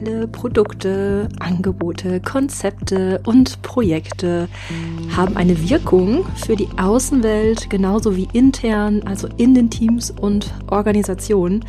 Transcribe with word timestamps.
alle 0.00 0.28
Produkte, 0.28 1.28
Angebote, 1.38 2.20
Konzepte 2.20 3.20
und 3.26 3.62
Projekte 3.62 4.48
haben 5.16 5.36
eine 5.36 5.68
Wirkung 5.68 6.24
für 6.36 6.56
die 6.56 6.68
Außenwelt 6.78 7.70
genauso 7.70 8.16
wie 8.16 8.28
intern, 8.32 9.02
also 9.04 9.28
in 9.36 9.54
den 9.54 9.70
Teams 9.70 10.10
und 10.10 10.54
Organisationen. 10.68 11.64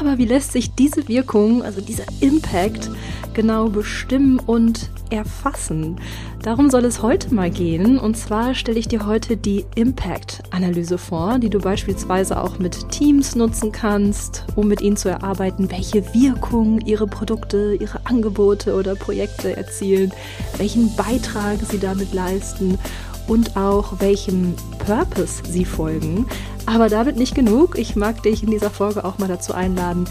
Aber 0.00 0.18
wie 0.18 0.26
lässt 0.26 0.52
sich 0.52 0.74
diese 0.74 1.08
Wirkung, 1.08 1.62
also 1.62 1.80
dieser 1.80 2.04
Impact, 2.20 2.90
genau 3.34 3.68
bestimmen 3.68 4.38
und 4.38 4.90
erfassen? 5.10 5.96
Darum 6.42 6.70
soll 6.70 6.84
es 6.84 7.02
heute 7.02 7.34
mal 7.34 7.50
gehen. 7.50 7.98
Und 7.98 8.16
zwar 8.16 8.54
stelle 8.54 8.78
ich 8.78 8.86
dir 8.86 9.06
heute 9.06 9.36
die 9.36 9.64
Impact-Analyse 9.74 10.98
vor, 10.98 11.38
die 11.38 11.50
du 11.50 11.58
beispielsweise 11.58 12.40
auch 12.40 12.58
mit 12.58 12.90
Teams 12.90 13.34
nutzen 13.34 13.72
kannst, 13.72 14.44
um 14.54 14.68
mit 14.68 14.80
ihnen 14.80 14.96
zu 14.96 15.08
erarbeiten, 15.08 15.70
welche 15.70 16.14
Wirkung 16.14 16.80
ihre 16.82 17.06
Produkte, 17.06 17.76
ihre 17.80 18.06
Angebote 18.06 18.74
oder 18.74 18.94
Projekte 18.94 19.56
erzielen, 19.56 20.12
welchen 20.58 20.94
Beitrag 20.94 21.58
sie 21.68 21.78
damit 21.78 22.14
leisten 22.14 22.78
und 23.26 23.56
auch 23.56 24.00
welchem 24.00 24.54
Purpose 24.78 25.42
sie 25.44 25.64
folgen. 25.64 26.26
Aber 26.68 26.90
damit 26.90 27.16
nicht 27.16 27.34
genug. 27.34 27.78
Ich 27.78 27.96
mag 27.96 28.22
dich 28.22 28.42
in 28.42 28.50
dieser 28.50 28.68
Folge 28.68 29.02
auch 29.02 29.16
mal 29.16 29.26
dazu 29.26 29.54
einladen, 29.54 30.04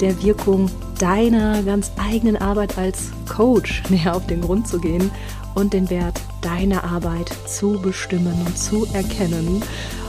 der 0.00 0.22
Wirkung 0.22 0.70
deiner 1.00 1.60
ganz 1.64 1.90
eigenen 1.98 2.36
Arbeit 2.36 2.78
als 2.78 3.10
Coach 3.28 3.82
näher 3.88 4.14
auf 4.14 4.24
den 4.28 4.40
Grund 4.40 4.68
zu 4.68 4.78
gehen 4.78 5.10
und 5.56 5.72
den 5.72 5.90
Wert 5.90 6.20
deiner 6.40 6.84
Arbeit 6.84 7.32
zu 7.48 7.80
bestimmen 7.82 8.34
und 8.46 8.56
zu 8.56 8.86
erkennen. 8.92 9.60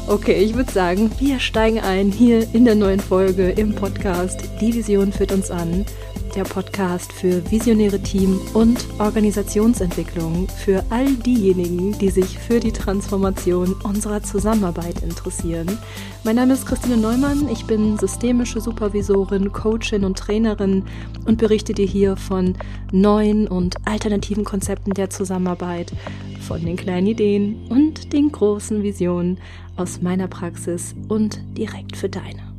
Okay, 0.05 0.43
ich 0.43 0.53
würde 0.53 0.71
sagen, 0.71 1.09
wir 1.17 1.39
steigen 1.39 1.79
ein 1.79 2.11
hier 2.11 2.53
in 2.53 2.65
der 2.65 2.75
neuen 2.75 2.99
Folge 2.99 3.49
im 3.49 3.73
Podcast 3.73 4.43
Die 4.61 4.75
Vision 4.75 5.11
führt 5.11 5.31
uns 5.31 5.49
an 5.49 5.85
der 6.35 6.43
Podcast 6.43 7.13
für 7.13 7.49
visionäre 7.49 7.99
Team- 7.99 8.41
und 8.53 8.85
Organisationsentwicklung 8.99 10.47
für 10.49 10.83
all 10.89 11.13
diejenigen, 11.13 11.97
die 11.97 12.09
sich 12.09 12.37
für 12.37 12.59
die 12.59 12.73
Transformation 12.73 13.73
unserer 13.83 14.21
Zusammenarbeit 14.21 15.01
interessieren. 15.01 15.77
Mein 16.23 16.35
Name 16.35 16.53
ist 16.53 16.65
Christine 16.65 16.97
Neumann, 16.97 17.47
ich 17.49 17.65
bin 17.65 17.97
systemische 17.97 18.59
Supervisorin, 18.59 19.53
Coachin 19.53 20.03
und 20.03 20.17
Trainerin 20.17 20.83
und 21.25 21.37
berichte 21.37 21.73
dir 21.73 21.87
hier 21.87 22.17
von 22.17 22.55
neuen 22.91 23.47
und 23.47 23.75
alternativen 23.85 24.43
Konzepten 24.43 24.93
der 24.93 25.09
Zusammenarbeit, 25.09 25.93
von 26.41 26.63
den 26.63 26.75
kleinen 26.75 27.07
Ideen 27.07 27.65
und 27.69 28.11
den 28.11 28.31
großen 28.31 28.83
Visionen 28.83 29.39
aus 29.77 30.01
meiner 30.01 30.27
Praxis 30.27 30.95
und 31.07 31.39
direkt 31.57 31.95
für 31.95 32.09
deine. 32.09 32.54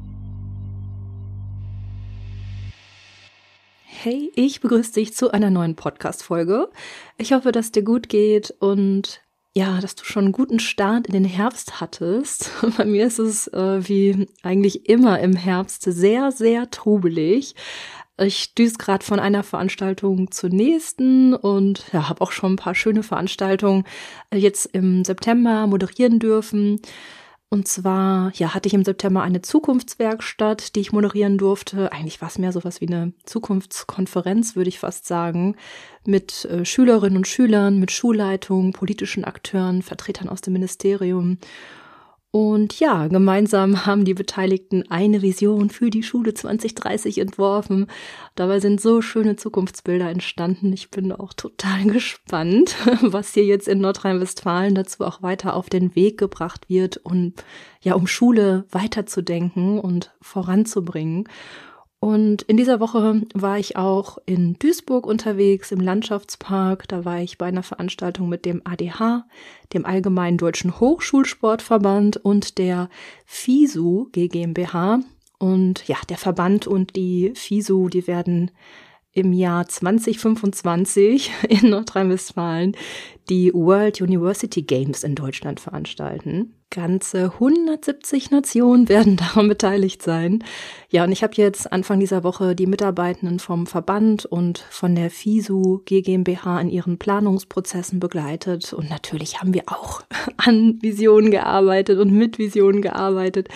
Hey, 4.08 4.30
ich 4.36 4.60
begrüße 4.60 4.92
dich 4.92 5.14
zu 5.14 5.32
einer 5.32 5.50
neuen 5.50 5.74
Podcast-Folge. 5.74 6.68
Ich 7.18 7.32
hoffe, 7.32 7.50
dass 7.50 7.72
dir 7.72 7.82
gut 7.82 8.08
geht 8.08 8.54
und 8.60 9.20
ja, 9.52 9.80
dass 9.80 9.96
du 9.96 10.04
schon 10.04 10.26
einen 10.26 10.32
guten 10.32 10.60
Start 10.60 11.08
in 11.08 11.12
den 11.12 11.24
Herbst 11.24 11.80
hattest. 11.80 12.52
Bei 12.76 12.84
mir 12.84 13.08
ist 13.08 13.18
es 13.18 13.48
äh, 13.48 13.88
wie 13.88 14.28
eigentlich 14.44 14.88
immer 14.88 15.18
im 15.18 15.34
Herbst 15.34 15.82
sehr, 15.82 16.30
sehr 16.30 16.70
trubelig. 16.70 17.56
Ich 18.16 18.54
düse 18.54 18.76
gerade 18.78 19.04
von 19.04 19.18
einer 19.18 19.42
Veranstaltung 19.42 20.30
zur 20.30 20.50
nächsten 20.50 21.34
und 21.34 21.86
ja, 21.92 22.08
habe 22.08 22.20
auch 22.20 22.30
schon 22.30 22.52
ein 22.52 22.56
paar 22.56 22.76
schöne 22.76 23.02
Veranstaltungen 23.02 23.82
jetzt 24.32 24.66
im 24.66 25.04
September 25.04 25.66
moderieren 25.66 26.20
dürfen. 26.20 26.80
Und 27.48 27.68
zwar, 27.68 28.32
ja, 28.34 28.54
hatte 28.54 28.66
ich 28.66 28.74
im 28.74 28.84
September 28.84 29.22
eine 29.22 29.40
Zukunftswerkstatt, 29.40 30.74
die 30.74 30.80
ich 30.80 30.92
moderieren 30.92 31.38
durfte. 31.38 31.92
Eigentlich 31.92 32.20
war 32.20 32.28
es 32.28 32.38
mehr 32.38 32.50
so 32.50 32.64
was 32.64 32.80
wie 32.80 32.88
eine 32.88 33.12
Zukunftskonferenz, 33.24 34.56
würde 34.56 34.68
ich 34.68 34.80
fast 34.80 35.06
sagen, 35.06 35.54
mit 36.04 36.44
äh, 36.46 36.64
Schülerinnen 36.64 37.16
und 37.16 37.28
Schülern, 37.28 37.78
mit 37.78 37.92
Schulleitungen, 37.92 38.72
politischen 38.72 39.24
Akteuren, 39.24 39.82
Vertretern 39.82 40.28
aus 40.28 40.40
dem 40.40 40.54
Ministerium. 40.54 41.38
Und 42.36 42.80
ja, 42.80 43.06
gemeinsam 43.06 43.86
haben 43.86 44.04
die 44.04 44.12
Beteiligten 44.12 44.84
eine 44.90 45.22
Vision 45.22 45.70
für 45.70 45.88
die 45.88 46.02
Schule 46.02 46.34
2030 46.34 47.16
entworfen. 47.16 47.86
Dabei 48.34 48.60
sind 48.60 48.78
so 48.78 49.00
schöne 49.00 49.36
Zukunftsbilder 49.36 50.10
entstanden. 50.10 50.70
Ich 50.74 50.90
bin 50.90 51.12
auch 51.12 51.32
total 51.32 51.84
gespannt, 51.86 52.76
was 53.00 53.32
hier 53.32 53.46
jetzt 53.46 53.68
in 53.68 53.80
Nordrhein-Westfalen 53.80 54.74
dazu 54.74 55.02
auch 55.06 55.22
weiter 55.22 55.56
auf 55.56 55.70
den 55.70 55.96
Weg 55.96 56.18
gebracht 56.18 56.68
wird 56.68 56.98
und 56.98 57.42
ja, 57.80 57.94
um 57.94 58.06
Schule 58.06 58.66
weiterzudenken 58.70 59.78
und 59.78 60.12
voranzubringen. 60.20 61.26
Und 61.98 62.42
in 62.42 62.56
dieser 62.56 62.78
Woche 62.78 63.22
war 63.34 63.58
ich 63.58 63.76
auch 63.76 64.18
in 64.26 64.58
Duisburg 64.58 65.06
unterwegs 65.06 65.72
im 65.72 65.80
Landschaftspark. 65.80 66.86
Da 66.88 67.04
war 67.04 67.20
ich 67.20 67.38
bei 67.38 67.46
einer 67.46 67.62
Veranstaltung 67.62 68.28
mit 68.28 68.44
dem 68.44 68.60
ADH, 68.64 69.26
dem 69.72 69.86
Allgemeinen 69.86 70.36
Deutschen 70.36 70.78
Hochschulsportverband 70.78 72.18
und 72.18 72.58
der 72.58 72.90
FISU 73.24 74.08
GmbH. 74.12 75.00
Und 75.38 75.88
ja, 75.88 75.96
der 76.08 76.18
Verband 76.18 76.66
und 76.66 76.96
die 76.96 77.32
FISU, 77.34 77.88
die 77.88 78.06
werden 78.06 78.50
im 79.12 79.32
Jahr 79.32 79.66
2025 79.66 81.30
in 81.48 81.70
Nordrhein-Westfalen 81.70 82.76
die 83.30 83.52
World 83.54 84.02
University 84.02 84.62
Games 84.62 85.02
in 85.02 85.14
Deutschland 85.14 85.60
veranstalten. 85.60 86.55
Ganze 86.70 87.32
170 87.34 88.30
Nationen 88.30 88.88
werden 88.88 89.16
daran 89.16 89.48
beteiligt 89.48 90.02
sein. 90.02 90.44
Ja, 90.90 91.04
und 91.04 91.12
ich 91.12 91.22
habe 91.22 91.34
jetzt 91.36 91.72
Anfang 91.72 92.00
dieser 92.00 92.24
Woche 92.24 92.54
die 92.54 92.66
Mitarbeitenden 92.66 93.38
vom 93.38 93.66
Verband 93.66 94.24
und 94.26 94.58
von 94.70 94.94
der 94.94 95.10
FISU 95.10 95.80
GmbH 95.84 96.60
in 96.60 96.68
ihren 96.68 96.98
Planungsprozessen 96.98 98.00
begleitet. 98.00 98.72
Und 98.72 98.90
natürlich 98.90 99.40
haben 99.40 99.54
wir 99.54 99.64
auch 99.66 100.02
an 100.36 100.78
Visionen 100.82 101.30
gearbeitet 101.30 101.98
und 101.98 102.12
mit 102.12 102.38
Visionen 102.38 102.82
gearbeitet. 102.82 103.48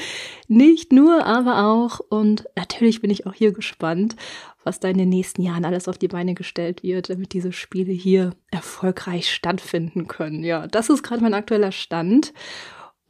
Nicht 0.49 0.93
nur, 0.93 1.25
aber 1.27 1.67
auch. 1.67 2.01
Und 2.01 2.47
natürlich 2.57 3.01
bin 3.01 3.11
ich 3.11 3.27
auch 3.27 3.35
hier 3.35 3.53
gespannt, 3.53 4.17
was 4.65 4.81
da 4.81 4.89
in 4.89 4.99
den 4.99 5.09
nächsten 5.09 5.43
Jahren 5.43 5.65
alles 5.65 5.89
auf 5.89 5.99
die 5.99 6.09
Beine 6.09 6.35
gestellt 6.35 6.83
wird, 6.83 7.11
damit 7.11 7.33
diese 7.33 7.53
Spiele 7.53 7.93
hier 7.93 8.35
erfolgreich 8.51 9.33
stattfinden 9.33 10.07
können. 10.07 10.45
Ja, 10.45 10.67
das 10.67 10.91
ist 10.91 11.03
gerade 11.03 11.23
mein 11.23 11.35
aktueller 11.35 11.73
Stand. 11.73 12.33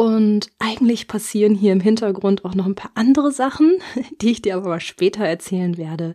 Und 0.01 0.51
eigentlich 0.59 1.09
passieren 1.09 1.55
hier 1.55 1.75
im 1.75 1.81
Hintergrund 1.81 2.47
auch 2.47 2.55
noch 2.55 2.65
ein 2.65 2.75
paar 2.75 2.93
andere 2.95 3.33
Sachen, 3.33 3.83
die 4.23 4.31
ich 4.31 4.41
dir 4.41 4.57
aber 4.57 4.81
später 4.81 5.27
erzählen 5.27 5.77
werde, 5.77 6.15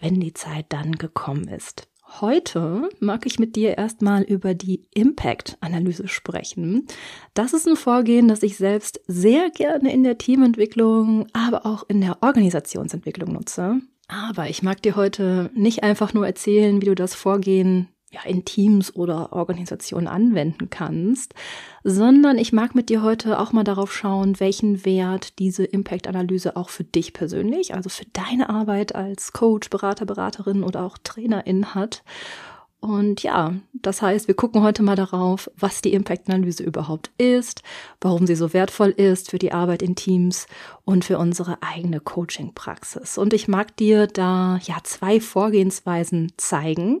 wenn 0.00 0.20
die 0.20 0.34
Zeit 0.34 0.66
dann 0.68 0.92
gekommen 0.92 1.48
ist. 1.48 1.88
Heute 2.20 2.88
mag 3.00 3.26
ich 3.26 3.40
mit 3.40 3.56
dir 3.56 3.76
erstmal 3.76 4.22
über 4.22 4.54
die 4.54 4.86
Impact-Analyse 4.94 6.06
sprechen. 6.06 6.86
Das 7.34 7.54
ist 7.54 7.66
ein 7.66 7.74
Vorgehen, 7.74 8.28
das 8.28 8.44
ich 8.44 8.56
selbst 8.56 9.00
sehr 9.08 9.50
gerne 9.50 9.92
in 9.92 10.04
der 10.04 10.16
Teamentwicklung, 10.16 11.26
aber 11.32 11.66
auch 11.66 11.82
in 11.88 12.00
der 12.02 12.22
Organisationsentwicklung 12.22 13.32
nutze. 13.32 13.80
Aber 14.06 14.48
ich 14.48 14.62
mag 14.62 14.80
dir 14.80 14.94
heute 14.94 15.50
nicht 15.56 15.82
einfach 15.82 16.14
nur 16.14 16.24
erzählen, 16.24 16.80
wie 16.80 16.86
du 16.86 16.94
das 16.94 17.16
Vorgehen 17.16 17.88
ja, 18.14 18.22
in 18.24 18.44
Teams 18.44 18.94
oder 18.94 19.32
Organisationen 19.32 20.06
anwenden 20.06 20.70
kannst, 20.70 21.34
sondern 21.82 22.38
ich 22.38 22.52
mag 22.52 22.74
mit 22.74 22.88
dir 22.88 23.02
heute 23.02 23.40
auch 23.40 23.52
mal 23.52 23.64
darauf 23.64 23.92
schauen, 23.92 24.38
welchen 24.38 24.84
Wert 24.84 25.38
diese 25.38 25.64
Impact-Analyse 25.64 26.56
auch 26.56 26.68
für 26.68 26.84
dich 26.84 27.12
persönlich, 27.12 27.74
also 27.74 27.88
für 27.88 28.06
deine 28.12 28.48
Arbeit 28.48 28.94
als 28.94 29.32
Coach, 29.32 29.68
Berater, 29.68 30.06
Beraterin 30.06 30.62
oder 30.62 30.84
auch 30.84 30.96
Trainerin 31.02 31.74
hat. 31.74 32.04
Und 32.84 33.22
ja, 33.22 33.54
das 33.72 34.02
heißt, 34.02 34.28
wir 34.28 34.34
gucken 34.34 34.62
heute 34.62 34.82
mal 34.82 34.94
darauf, 34.94 35.50
was 35.56 35.80
die 35.80 35.94
Impact-Analyse 35.94 36.62
überhaupt 36.62 37.10
ist, 37.16 37.62
warum 37.98 38.26
sie 38.26 38.36
so 38.36 38.52
wertvoll 38.52 38.90
ist 38.90 39.30
für 39.30 39.38
die 39.38 39.52
Arbeit 39.52 39.80
in 39.80 39.96
Teams 39.96 40.46
und 40.84 41.02
für 41.02 41.16
unsere 41.16 41.62
eigene 41.62 41.98
Coaching-Praxis. 41.98 43.16
Und 43.16 43.32
ich 43.32 43.48
mag 43.48 43.74
dir 43.78 44.06
da 44.06 44.60
ja 44.64 44.76
zwei 44.82 45.18
Vorgehensweisen 45.18 46.32
zeigen 46.36 47.00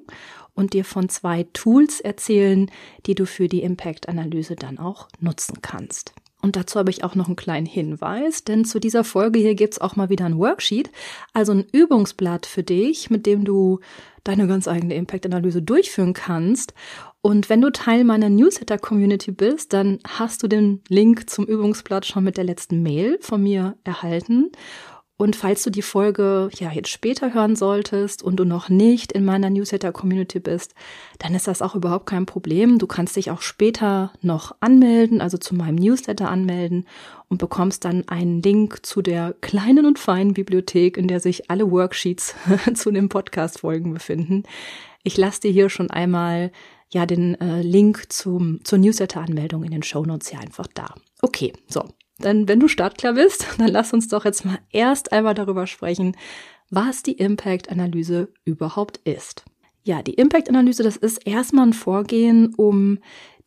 und 0.54 0.72
dir 0.72 0.84
von 0.84 1.08
zwei 1.08 1.46
Tools 1.52 2.00
erzählen, 2.00 2.70
die 3.06 3.14
du 3.14 3.26
für 3.26 3.48
die 3.48 3.62
Impact-Analyse 3.62 4.56
dann 4.56 4.78
auch 4.78 5.08
nutzen 5.20 5.60
kannst. 5.62 6.14
Und 6.44 6.56
dazu 6.56 6.78
habe 6.78 6.90
ich 6.90 7.02
auch 7.04 7.14
noch 7.14 7.26
einen 7.26 7.36
kleinen 7.36 7.64
Hinweis, 7.64 8.44
denn 8.44 8.66
zu 8.66 8.78
dieser 8.78 9.02
Folge 9.02 9.38
hier 9.38 9.54
gibt's 9.54 9.80
auch 9.80 9.96
mal 9.96 10.10
wieder 10.10 10.26
ein 10.26 10.36
Worksheet, 10.36 10.90
also 11.32 11.52
ein 11.52 11.64
Übungsblatt 11.72 12.44
für 12.44 12.62
dich, 12.62 13.08
mit 13.08 13.24
dem 13.24 13.44
du 13.44 13.80
deine 14.24 14.46
ganz 14.46 14.68
eigene 14.68 14.94
Impact-Analyse 14.94 15.62
durchführen 15.62 16.12
kannst. 16.12 16.74
Und 17.22 17.48
wenn 17.48 17.62
du 17.62 17.70
Teil 17.70 18.04
meiner 18.04 18.28
Newsletter-Community 18.28 19.32
bist, 19.32 19.72
dann 19.72 20.00
hast 20.06 20.42
du 20.42 20.46
den 20.46 20.82
Link 20.88 21.30
zum 21.30 21.46
Übungsblatt 21.46 22.04
schon 22.04 22.24
mit 22.24 22.36
der 22.36 22.44
letzten 22.44 22.82
Mail 22.82 23.16
von 23.22 23.42
mir 23.42 23.78
erhalten. 23.82 24.52
Und 25.16 25.36
falls 25.36 25.62
du 25.62 25.70
die 25.70 25.82
Folge 25.82 26.50
ja 26.54 26.72
jetzt 26.72 26.88
später 26.88 27.32
hören 27.32 27.54
solltest 27.54 28.22
und 28.22 28.36
du 28.36 28.44
noch 28.44 28.68
nicht 28.68 29.12
in 29.12 29.24
meiner 29.24 29.48
Newsletter-Community 29.48 30.40
bist, 30.40 30.74
dann 31.20 31.36
ist 31.36 31.46
das 31.46 31.62
auch 31.62 31.76
überhaupt 31.76 32.06
kein 32.06 32.26
Problem. 32.26 32.78
Du 32.78 32.88
kannst 32.88 33.14
dich 33.14 33.30
auch 33.30 33.40
später 33.40 34.12
noch 34.22 34.56
anmelden, 34.58 35.20
also 35.20 35.38
zu 35.38 35.54
meinem 35.54 35.76
Newsletter 35.76 36.28
anmelden 36.28 36.86
und 37.28 37.38
bekommst 37.38 37.84
dann 37.84 38.08
einen 38.08 38.42
Link 38.42 38.84
zu 38.84 39.02
der 39.02 39.36
kleinen 39.40 39.86
und 39.86 40.00
feinen 40.00 40.34
Bibliothek, 40.34 40.96
in 40.96 41.06
der 41.06 41.20
sich 41.20 41.48
alle 41.48 41.70
Worksheets 41.70 42.34
zu 42.74 42.90
den 42.90 43.08
Podcast-Folgen 43.08 43.94
befinden. 43.94 44.42
Ich 45.04 45.16
lasse 45.16 45.42
dir 45.42 45.52
hier 45.52 45.70
schon 45.70 45.90
einmal 45.90 46.50
ja 46.90 47.06
den 47.06 47.40
äh, 47.40 47.62
Link 47.62 48.12
zum, 48.12 48.64
zur 48.64 48.78
Newsletter-Anmeldung 48.78 49.62
in 49.62 49.70
den 49.70 49.82
Show 49.84 50.04
Notes 50.04 50.28
hier 50.28 50.40
einfach 50.40 50.66
da. 50.74 50.94
Okay, 51.22 51.52
so, 51.68 51.84
dann, 52.18 52.48
wenn 52.48 52.60
du 52.60 52.68
startklar 52.68 53.14
bist, 53.14 53.46
dann 53.58 53.68
lass 53.68 53.92
uns 53.92 54.08
doch 54.08 54.24
jetzt 54.24 54.44
mal 54.44 54.58
erst 54.70 55.12
einmal 55.12 55.34
darüber 55.34 55.66
sprechen, 55.66 56.16
was 56.70 57.02
die 57.02 57.12
Impact-Analyse 57.12 58.28
überhaupt 58.44 58.98
ist. 59.04 59.44
Ja, 59.82 60.02
die 60.02 60.14
Impact-Analyse, 60.14 60.82
das 60.82 60.96
ist 60.96 61.26
erstmal 61.26 61.66
ein 61.66 61.72
Vorgehen, 61.74 62.54
um 62.54 62.98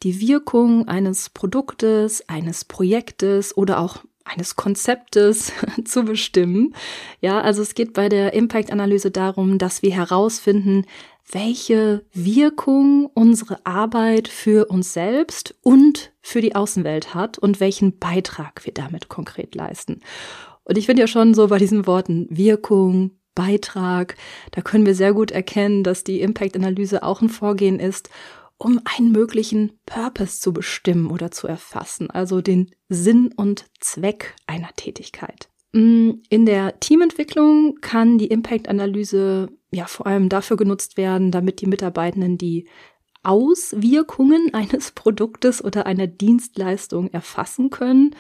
die 0.03 0.19
Wirkung 0.19 0.87
eines 0.87 1.29
Produktes, 1.29 2.27
eines 2.29 2.63
Projektes 2.63 3.57
oder 3.57 3.79
auch 3.79 4.03
eines 4.23 4.55
Konzeptes 4.55 5.51
zu 5.85 6.03
bestimmen. 6.03 6.75
Ja, 7.21 7.41
also 7.41 7.61
es 7.61 7.73
geht 7.73 7.93
bei 7.93 8.09
der 8.09 8.33
Impact-Analyse 8.33 9.09
darum, 9.09 9.57
dass 9.57 9.81
wir 9.81 9.91
herausfinden, 9.91 10.85
welche 11.29 12.05
Wirkung 12.13 13.07
unsere 13.13 13.65
Arbeit 13.65 14.27
für 14.27 14.67
uns 14.67 14.93
selbst 14.93 15.55
und 15.61 16.13
für 16.21 16.41
die 16.41 16.55
Außenwelt 16.55 17.13
hat 17.13 17.37
und 17.37 17.59
welchen 17.59 17.99
Beitrag 17.99 18.65
wir 18.65 18.73
damit 18.73 19.09
konkret 19.09 19.53
leisten. 19.55 20.01
Und 20.63 20.77
ich 20.77 20.85
finde 20.85 21.01
ja 21.01 21.07
schon 21.07 21.33
so 21.33 21.47
bei 21.47 21.57
diesen 21.57 21.87
Worten 21.87 22.27
Wirkung, 22.29 23.11
Beitrag, 23.35 24.15
da 24.51 24.61
können 24.61 24.85
wir 24.85 24.95
sehr 24.95 25.13
gut 25.13 25.29
erkennen, 25.29 25.83
dass 25.83 26.03
die 26.03 26.21
Impact-Analyse 26.21 27.03
auch 27.03 27.21
ein 27.21 27.29
Vorgehen 27.29 27.79
ist, 27.79 28.09
um 28.57 28.81
einen 28.97 29.11
möglichen 29.11 29.79
Purpose 29.85 30.39
zu 30.39 30.53
bestimmen 30.53 31.11
oder 31.11 31.29
zu 31.29 31.47
erfassen, 31.47 32.09
also 32.09 32.41
den 32.41 32.71
Sinn 32.89 33.31
und 33.35 33.65
Zweck 33.79 34.33
einer 34.47 34.69
Tätigkeit. 34.75 35.49
Mm, 35.77 36.23
in 36.29 36.47
der 36.47 36.79
Teamentwicklung 36.79 37.75
kann 37.81 38.17
die 38.17 38.27
Impact-Analyse 38.27 39.49
ja 39.71 39.85
vor 39.85 40.07
allem 40.07 40.27
dafür 40.27 40.57
genutzt 40.57 40.97
werden, 40.97 41.29
damit 41.29 41.61
die 41.61 41.67
Mitarbeitenden 41.67 42.39
die 42.39 42.67
Auswirkungen 43.21 44.49
eines 44.55 44.91
Produktes 44.91 45.63
oder 45.63 45.85
einer 45.85 46.07
Dienstleistung 46.07 47.09
erfassen 47.11 47.69
können 47.69 48.15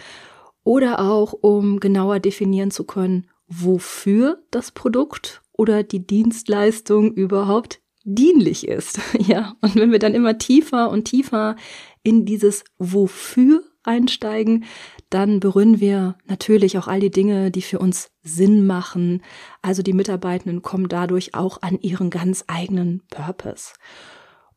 oder 0.63 0.99
auch 0.99 1.33
um 1.33 1.79
genauer 1.79 2.19
definieren 2.19 2.69
zu 2.69 2.83
können, 2.83 3.25
wofür 3.47 4.43
das 4.51 4.69
Produkt 4.71 5.41
oder 5.51 5.81
die 5.81 6.05
Dienstleistung 6.05 7.11
überhaupt 7.11 7.81
dienlich 8.03 8.67
ist. 8.67 8.99
Ja, 9.27 9.55
und 9.61 9.75
wenn 9.75 9.91
wir 9.91 9.99
dann 9.99 10.13
immer 10.13 10.37
tiefer 10.37 10.91
und 10.91 11.05
tiefer 11.05 11.55
in 12.03 12.25
dieses 12.25 12.63
Wofür 12.77 13.63
einsteigen, 13.81 14.65
dann 15.09 15.39
berühren 15.39 15.79
wir 15.79 16.17
natürlich 16.25 16.77
auch 16.77 16.87
all 16.87 16.99
die 16.99 17.11
Dinge, 17.11 17.51
die 17.51 17.61
für 17.61 17.79
uns 17.79 18.09
Sinn 18.23 18.65
machen. 18.65 19.23
Also 19.61 19.81
die 19.81 19.93
Mitarbeitenden 19.93 20.61
kommen 20.61 20.89
dadurch 20.89 21.33
auch 21.33 21.61
an 21.61 21.79
ihren 21.79 22.09
ganz 22.09 22.43
eigenen 22.47 23.03
Purpose. 23.09 23.73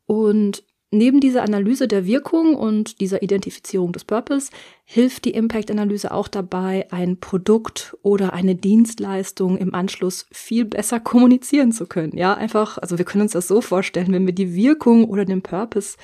Und 0.05 0.63
Neben 0.93 1.21
dieser 1.21 1.43
Analyse 1.43 1.87
der 1.87 2.05
Wirkung 2.05 2.53
und 2.53 2.99
dieser 2.99 3.23
Identifizierung 3.23 3.93
des 3.93 4.03
Purpose 4.03 4.51
hilft 4.83 5.23
die 5.23 5.31
Impact-Analyse 5.31 6.11
auch 6.11 6.27
dabei, 6.27 6.85
ein 6.91 7.17
Produkt 7.21 7.95
oder 8.01 8.33
eine 8.33 8.55
Dienstleistung 8.55 9.57
im 9.57 9.73
Anschluss 9.73 10.25
viel 10.33 10.65
besser 10.65 10.99
kommunizieren 10.99 11.71
zu 11.71 11.85
können. 11.85 12.17
Ja, 12.17 12.33
einfach, 12.33 12.77
also 12.77 12.97
wir 12.97 13.05
können 13.05 13.21
uns 13.21 13.31
das 13.31 13.47
so 13.47 13.61
vorstellen, 13.61 14.11
wenn 14.11 14.25
wir 14.25 14.33
die 14.33 14.53
Wirkung 14.53 15.05
oder 15.05 15.23
den 15.23 15.41
Purpose 15.41 15.95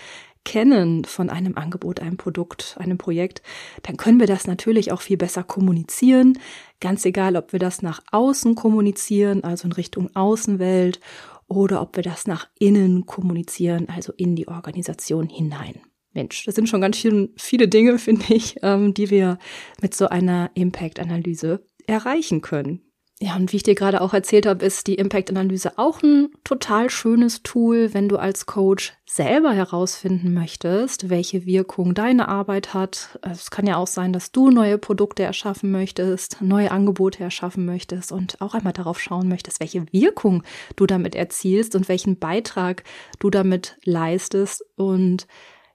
kennen 0.48 1.04
von 1.04 1.30
einem 1.30 1.58
Angebot, 1.58 2.00
einem 2.00 2.16
Produkt, 2.16 2.78
einem 2.80 2.98
Projekt, 2.98 3.42
dann 3.84 3.98
können 3.98 4.22
wir 4.22 4.28
das 4.28 4.48
natürlich 4.48 4.94
auch 4.94 5.02
viel 5.02 5.18
besser 5.18 5.44
kommunizieren. 5.44 6.40
Ganz 6.80 7.04
egal, 7.04 7.36
ob 7.36 7.52
wir 7.52 7.60
das 7.60 7.82
nach 7.82 8.02
außen 8.14 8.56
kommunizieren, 8.56 9.44
also 9.44 9.66
in 9.66 9.74
Richtung 9.74 10.16
Außenwelt, 10.16 11.02
oder 11.50 11.82
ob 11.82 11.98
wir 11.98 12.04
das 12.04 12.28
nach 12.28 12.48
innen 12.60 13.06
kommunizieren, 13.06 13.90
also 13.90 14.14
in 14.16 14.38
die 14.38 14.48
Organisation 14.48 15.28
hinein. 15.28 15.82
Mensch, 16.14 16.46
das 16.46 16.56
sind 16.56 16.70
schon 16.70 16.80
ganz 16.80 16.96
schön 16.96 17.34
viele 17.36 17.68
Dinge, 17.68 18.00
finde 18.00 18.34
ich, 18.34 18.56
ähm, 18.64 18.94
die 18.94 19.10
wir 19.10 19.40
mit 19.82 19.94
so 19.94 20.08
einer 20.08 20.50
Impact-Analyse 20.54 21.66
erreichen 21.88 22.40
können. 22.40 22.87
Ja, 23.20 23.36
und 23.36 23.52
wie 23.52 23.58
ich 23.58 23.64
dir 23.64 23.74
gerade 23.74 24.02
auch 24.02 24.14
erzählt 24.14 24.46
habe, 24.46 24.64
ist 24.64 24.86
die 24.86 24.94
Impact-Analyse 24.94 25.80
auch 25.80 26.04
ein 26.04 26.30
total 26.44 26.92
schönes 26.92 27.42
Tool, 27.42 27.96
wenn 27.96 28.08
du 28.10 28.18
als 28.18 28.46
Coach 28.46 28.94
selber 29.08 29.54
herausfinden 29.54 30.36
möchtest, 30.36 31.10
welche 31.10 31.48
Wirkung 31.48 31.96
deine 31.96 32.28
Arbeit 32.28 32.76
hat. 32.76 33.18
Es 33.24 33.50
kann 33.50 33.66
ja 33.66 33.78
auch 33.78 33.88
sein, 33.88 34.14
dass 34.14 34.32
du 34.32 34.52
neue 34.52 34.78
Produkte 34.78 35.24
erschaffen 35.24 35.72
möchtest, 35.72 36.42
neue 36.42 36.70
Angebote 36.70 37.24
erschaffen 37.24 37.66
möchtest 37.66 38.12
und 38.12 38.40
auch 38.40 38.54
einmal 38.54 38.74
darauf 38.74 39.00
schauen 39.00 39.28
möchtest, 39.28 39.60
welche 39.60 39.92
Wirkung 39.92 40.44
du 40.76 40.86
damit 40.86 41.16
erzielst 41.16 41.74
und 41.74 41.90
welchen 41.90 42.20
Beitrag 42.20 42.84
du 43.18 43.32
damit 43.32 43.78
leistest. 43.84 44.64
Und 44.76 45.26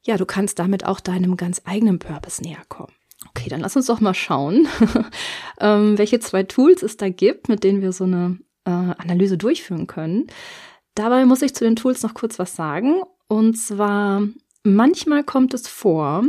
ja, 0.04 0.16
du 0.16 0.26
kannst 0.26 0.60
damit 0.60 0.86
auch 0.86 1.00
deinem 1.00 1.36
ganz 1.36 1.62
eigenen 1.64 1.98
Purpose 1.98 2.40
näher 2.40 2.62
kommen. 2.68 2.92
Okay, 3.34 3.48
dann 3.48 3.60
lass 3.60 3.76
uns 3.76 3.86
doch 3.86 4.00
mal 4.00 4.14
schauen, 4.14 4.68
ähm, 5.60 5.96
welche 5.96 6.20
zwei 6.20 6.42
Tools 6.42 6.82
es 6.82 6.96
da 6.96 7.08
gibt, 7.08 7.48
mit 7.48 7.64
denen 7.64 7.80
wir 7.80 7.92
so 7.92 8.04
eine 8.04 8.38
äh, 8.64 8.70
Analyse 8.70 9.38
durchführen 9.38 9.86
können. 9.86 10.26
Dabei 10.94 11.24
muss 11.24 11.42
ich 11.42 11.54
zu 11.54 11.64
den 11.64 11.76
Tools 11.76 12.02
noch 12.02 12.14
kurz 12.14 12.38
was 12.38 12.54
sagen. 12.54 13.02
Und 13.28 13.56
zwar, 13.56 14.22
manchmal 14.62 15.24
kommt 15.24 15.54
es 15.54 15.66
vor, 15.66 16.24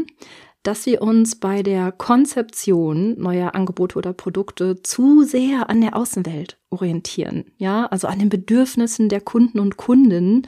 dass 0.64 0.86
wir 0.86 1.02
uns 1.02 1.36
bei 1.36 1.62
der 1.62 1.92
Konzeption 1.92 3.20
neuer 3.20 3.54
Angebote 3.54 3.98
oder 3.98 4.14
Produkte 4.14 4.82
zu 4.82 5.24
sehr 5.24 5.70
an 5.70 5.82
der 5.82 5.98
Außenwelt 5.98 6.58
orientieren. 6.70 7.52
Ja, 7.58 7.86
also 7.88 8.08
an 8.08 8.20
den 8.20 8.30
Bedürfnissen 8.30 9.10
der 9.10 9.20
Kunden 9.20 9.60
und 9.60 9.76
Kundinnen, 9.76 10.48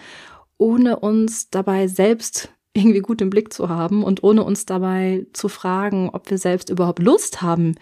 ohne 0.58 1.00
uns 1.00 1.50
dabei 1.50 1.88
selbst 1.88 2.50
irgendwie 2.76 3.00
gut 3.00 3.22
im 3.22 3.30
Blick 3.30 3.54
zu 3.54 3.70
haben 3.70 4.04
und 4.04 4.22
ohne 4.24 4.44
uns 4.44 4.66
dabei 4.66 5.26
zu 5.32 5.48
fragen, 5.48 6.10
ob 6.12 6.30
wir 6.30 6.38
selbst 6.38 6.70
überhaupt 6.70 7.00
Lust 7.00 7.42
haben, 7.42 7.76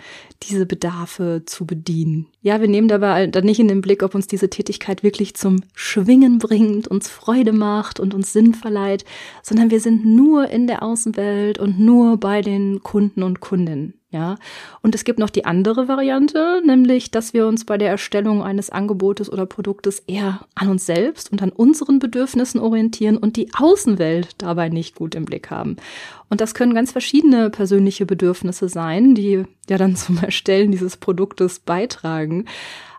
diese 0.43 0.67
Bedarfe 0.67 1.41
zu 1.45 1.65
bedienen. 1.65 2.27
Ja, 2.41 2.61
wir 2.61 2.67
nehmen 2.67 2.87
dabei 2.87 3.25
dann 3.27 3.45
nicht 3.45 3.59
in 3.59 3.67
den 3.67 3.81
Blick, 3.81 4.03
ob 4.03 4.13
uns 4.13 4.27
diese 4.27 4.49
Tätigkeit 4.49 5.01
wirklich 5.01 5.33
zum 5.33 5.63
Schwingen 5.73 6.37
bringt, 6.37 6.87
uns 6.87 7.09
Freude 7.09 7.53
macht 7.53 7.99
und 7.99 8.13
uns 8.13 8.33
Sinn 8.33 8.53
verleiht, 8.53 9.03
sondern 9.41 9.71
wir 9.71 9.79
sind 9.79 10.05
nur 10.05 10.49
in 10.49 10.67
der 10.67 10.83
Außenwelt 10.83 11.57
und 11.57 11.79
nur 11.79 12.17
bei 12.17 12.41
den 12.41 12.83
Kunden 12.83 13.23
und 13.23 13.39
Kundinnen. 13.39 13.95
Ja, 14.13 14.35
und 14.83 14.93
es 14.93 15.05
gibt 15.05 15.17
noch 15.17 15.31
die 15.31 15.43
andere 15.43 15.87
Variante, 15.87 16.61
nämlich, 16.63 17.09
dass 17.09 17.33
wir 17.33 17.47
uns 17.47 17.65
bei 17.65 17.79
der 17.79 17.89
Erstellung 17.89 18.43
eines 18.43 18.69
Angebotes 18.69 19.31
oder 19.31 19.47
Produktes 19.47 20.03
eher 20.05 20.41
an 20.53 20.69
uns 20.69 20.85
selbst 20.85 21.31
und 21.31 21.41
an 21.41 21.49
unseren 21.49 21.97
Bedürfnissen 21.97 22.61
orientieren 22.61 23.17
und 23.17 23.37
die 23.37 23.49
Außenwelt 23.57 24.35
dabei 24.37 24.69
nicht 24.69 24.93
gut 24.93 25.15
im 25.15 25.25
Blick 25.25 25.49
haben. 25.49 25.77
Und 26.29 26.41
das 26.41 26.53
können 26.53 26.75
ganz 26.75 26.91
verschiedene 26.91 27.49
persönliche 27.49 28.05
Bedürfnisse 28.05 28.69
sein, 28.69 29.15
die 29.15 29.45
ja 29.67 29.79
dann 29.79 29.95
zum 29.95 30.19
Erstellen 30.19 30.71
dieses 30.71 30.95
Produktes 30.95 31.57
beitragen. 31.57 32.45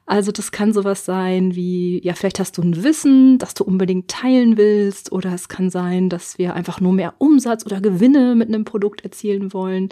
Also 0.06 0.32
das 0.32 0.50
kann 0.50 0.72
sowas 0.72 1.04
sein 1.04 1.54
wie, 1.54 2.00
ja, 2.04 2.14
vielleicht 2.14 2.40
hast 2.40 2.58
du 2.58 2.62
ein 2.62 2.82
Wissen, 2.82 3.38
das 3.38 3.54
du 3.54 3.62
unbedingt 3.62 4.08
teilen 4.08 4.56
willst, 4.56 5.12
oder 5.12 5.32
es 5.32 5.48
kann 5.48 5.70
sein, 5.70 6.08
dass 6.08 6.38
wir 6.38 6.54
einfach 6.54 6.80
nur 6.80 6.92
mehr 6.92 7.14
Umsatz 7.18 7.64
oder 7.64 7.80
Gewinne 7.80 8.34
mit 8.34 8.48
einem 8.48 8.64
Produkt 8.64 9.04
erzielen 9.04 9.52
wollen. 9.52 9.90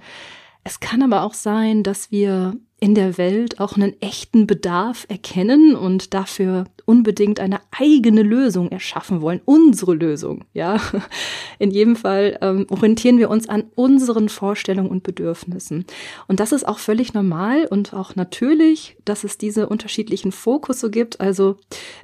Es 0.65 0.81
kann 0.81 1.03
aber 1.03 1.23
auch 1.23 1.35
sein, 1.35 1.83
dass 1.83 2.11
wir 2.11 2.55
in 2.83 2.97
der 2.97 3.17
Welt 3.17 3.61
auch 3.61 3.77
einen 3.77 3.95
echten 4.03 4.49
Bedarf 4.49 5.07
erkennen 5.09 5.77
und 5.77 6.15
dafür 6.15 6.65
unbedingt 6.85 7.39
eine 7.39 7.61
eigene 7.71 8.23
Lösung 8.23 8.73
erschaffen 8.73 9.21
wollen, 9.21 9.41
unsere 9.45 9.95
Lösung, 9.95 10.45
ja. 10.53 10.81
In 11.61 11.71
jedem 11.71 11.95
Fall 11.95 12.39
ähm, 12.41 12.67
orientieren 12.71 13.19
wir 13.19 13.31
uns 13.31 13.49
an 13.49 13.71
unseren 13.77 14.29
Vorstellungen 14.29 14.91
und 14.91 15.05
Bedürfnissen. 15.05 15.85
Und 16.27 16.41
das 16.41 16.51
ist 16.51 16.67
auch 16.67 16.81
völlig 16.81 17.15
normal 17.15 17.69
und 17.71 17.95
auch 17.95 18.17
natürlich, 18.17 18.97
dass 19.05 19.23
es 19.23 19.39
diese 19.39 19.69
unterschiedlichen 19.69 20.33
Fokusse 20.33 20.91
gibt. 20.91 21.21
Also 21.21 21.59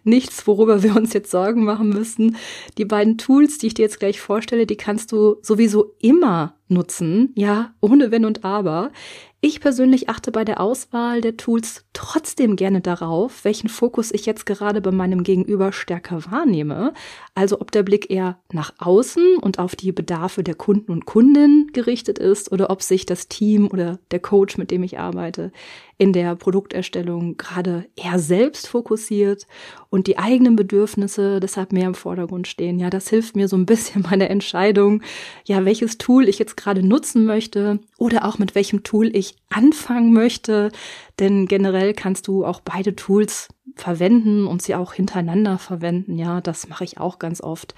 nichts, 0.05 0.47
worüber 0.47 0.85
wir 0.85 0.95
uns 0.95 1.13
jetzt 1.13 1.33
Sorgen 1.33 1.65
machen 1.65 1.89
müssen. 1.89 2.37
Die 2.79 2.85
beiden 2.85 3.19
Tools, 3.19 3.59
die 3.59 3.67
ich 3.67 3.75
dir 3.75 3.83
jetzt 3.83 3.99
gleich 3.99 4.21
vorstelle, 4.21 4.65
die 4.65 4.77
kannst 4.77 5.11
du 5.11 5.39
sowieso 5.43 5.97
immer 5.99 6.55
nutzen, 6.69 7.33
ja, 7.35 7.73
ohne 7.81 8.11
Wenn 8.11 8.25
und 8.25 8.45
Aber. 8.45 8.93
Ich 9.41 9.61
persönlich 9.61 10.09
achte 10.09 10.33
bei 10.33 10.45
der 10.45 10.61
Auswahl 10.61 11.21
der 11.21 11.37
Tools 11.37 11.85
trotzdem 11.93 12.57
gerne 12.57 12.81
darauf, 12.81 13.45
welchen 13.45 13.69
Fokus 13.69 14.11
ich 14.11 14.27
jetzt 14.27 14.47
gerade 14.47 14.81
bei 14.81 14.91
meinem 14.91 15.23
Gegenüber 15.23 15.71
stärker 15.71 16.25
wahrnehme. 16.29 16.93
Also 17.37 17.61
ob 17.61 17.71
der 17.71 17.85
Blick 17.85 18.11
eher 18.11 18.41
nach 18.53 18.75
außen 18.79 19.37
und 19.37 19.61
auf 19.61 19.77
die 19.77 19.93
Bedarfe 19.93 20.43
der 20.43 20.57
Kunden 20.57 20.91
und 20.91 21.07
Kundinnen 21.07 21.71
gerichtet 21.73 22.19
ist 22.19 22.51
oder 22.51 22.69
ob 22.69 22.83
sich 22.83 23.07
das 23.07 23.29
Team 23.29 23.69
oder 23.69 24.01
der 24.11 24.19
Coach, 24.19 24.59
mit 24.59 24.73
dem 24.73 24.83
ich 24.83 24.99
arbeite, 24.99 25.53
in 25.99 26.13
der 26.13 26.37
Produkterstellung 26.37 27.37
gerade 27.37 27.87
eher 27.97 28.21
selbst 28.21 28.69
fokussiert 28.69 29.49
und 29.91 30.07
die 30.07 30.17
eigenen 30.17 30.55
Bedürfnisse 30.55 31.41
deshalb 31.41 31.73
mehr 31.73 31.89
im 31.89 31.95
Vordergrund 31.95 32.47
stehen. 32.47 32.79
Ja, 32.79 32.89
das 32.89 33.09
hilft 33.09 33.35
mir 33.35 33.49
so 33.49 33.57
ein 33.57 33.67
bisschen 33.67 34.03
bei 34.09 34.17
der 34.17 34.31
Entscheidung, 34.31 35.03
ja, 35.45 35.65
welches 35.65 35.99
Tool 35.99 36.29
ich 36.29 36.39
jetzt 36.39 36.57
gerade 36.57 36.87
nutzen 36.87 37.25
möchte 37.25 37.81
oder 37.99 38.25
auch 38.25 38.39
mit 38.39 38.55
welchem 38.55 38.85
Tool 38.85 39.15
ich 39.15 39.37
anfangen 39.51 40.13
möchte. 40.13 40.71
Denn 41.19 41.47
generell 41.47 41.95
kannst 41.95 42.29
du 42.29 42.45
auch 42.45 42.61
beide 42.61 42.95
Tools 42.95 43.49
verwenden 43.75 44.47
und 44.47 44.63
sie 44.63 44.77
auch 44.77 44.93
hintereinander 44.93 45.59
verwenden. 45.59 46.17
Ja, 46.17 46.41
das 46.41 46.69
mache 46.69 46.85
ich 46.85 46.99
auch 46.99 47.19
ganz 47.19 47.41
oft. 47.41 47.75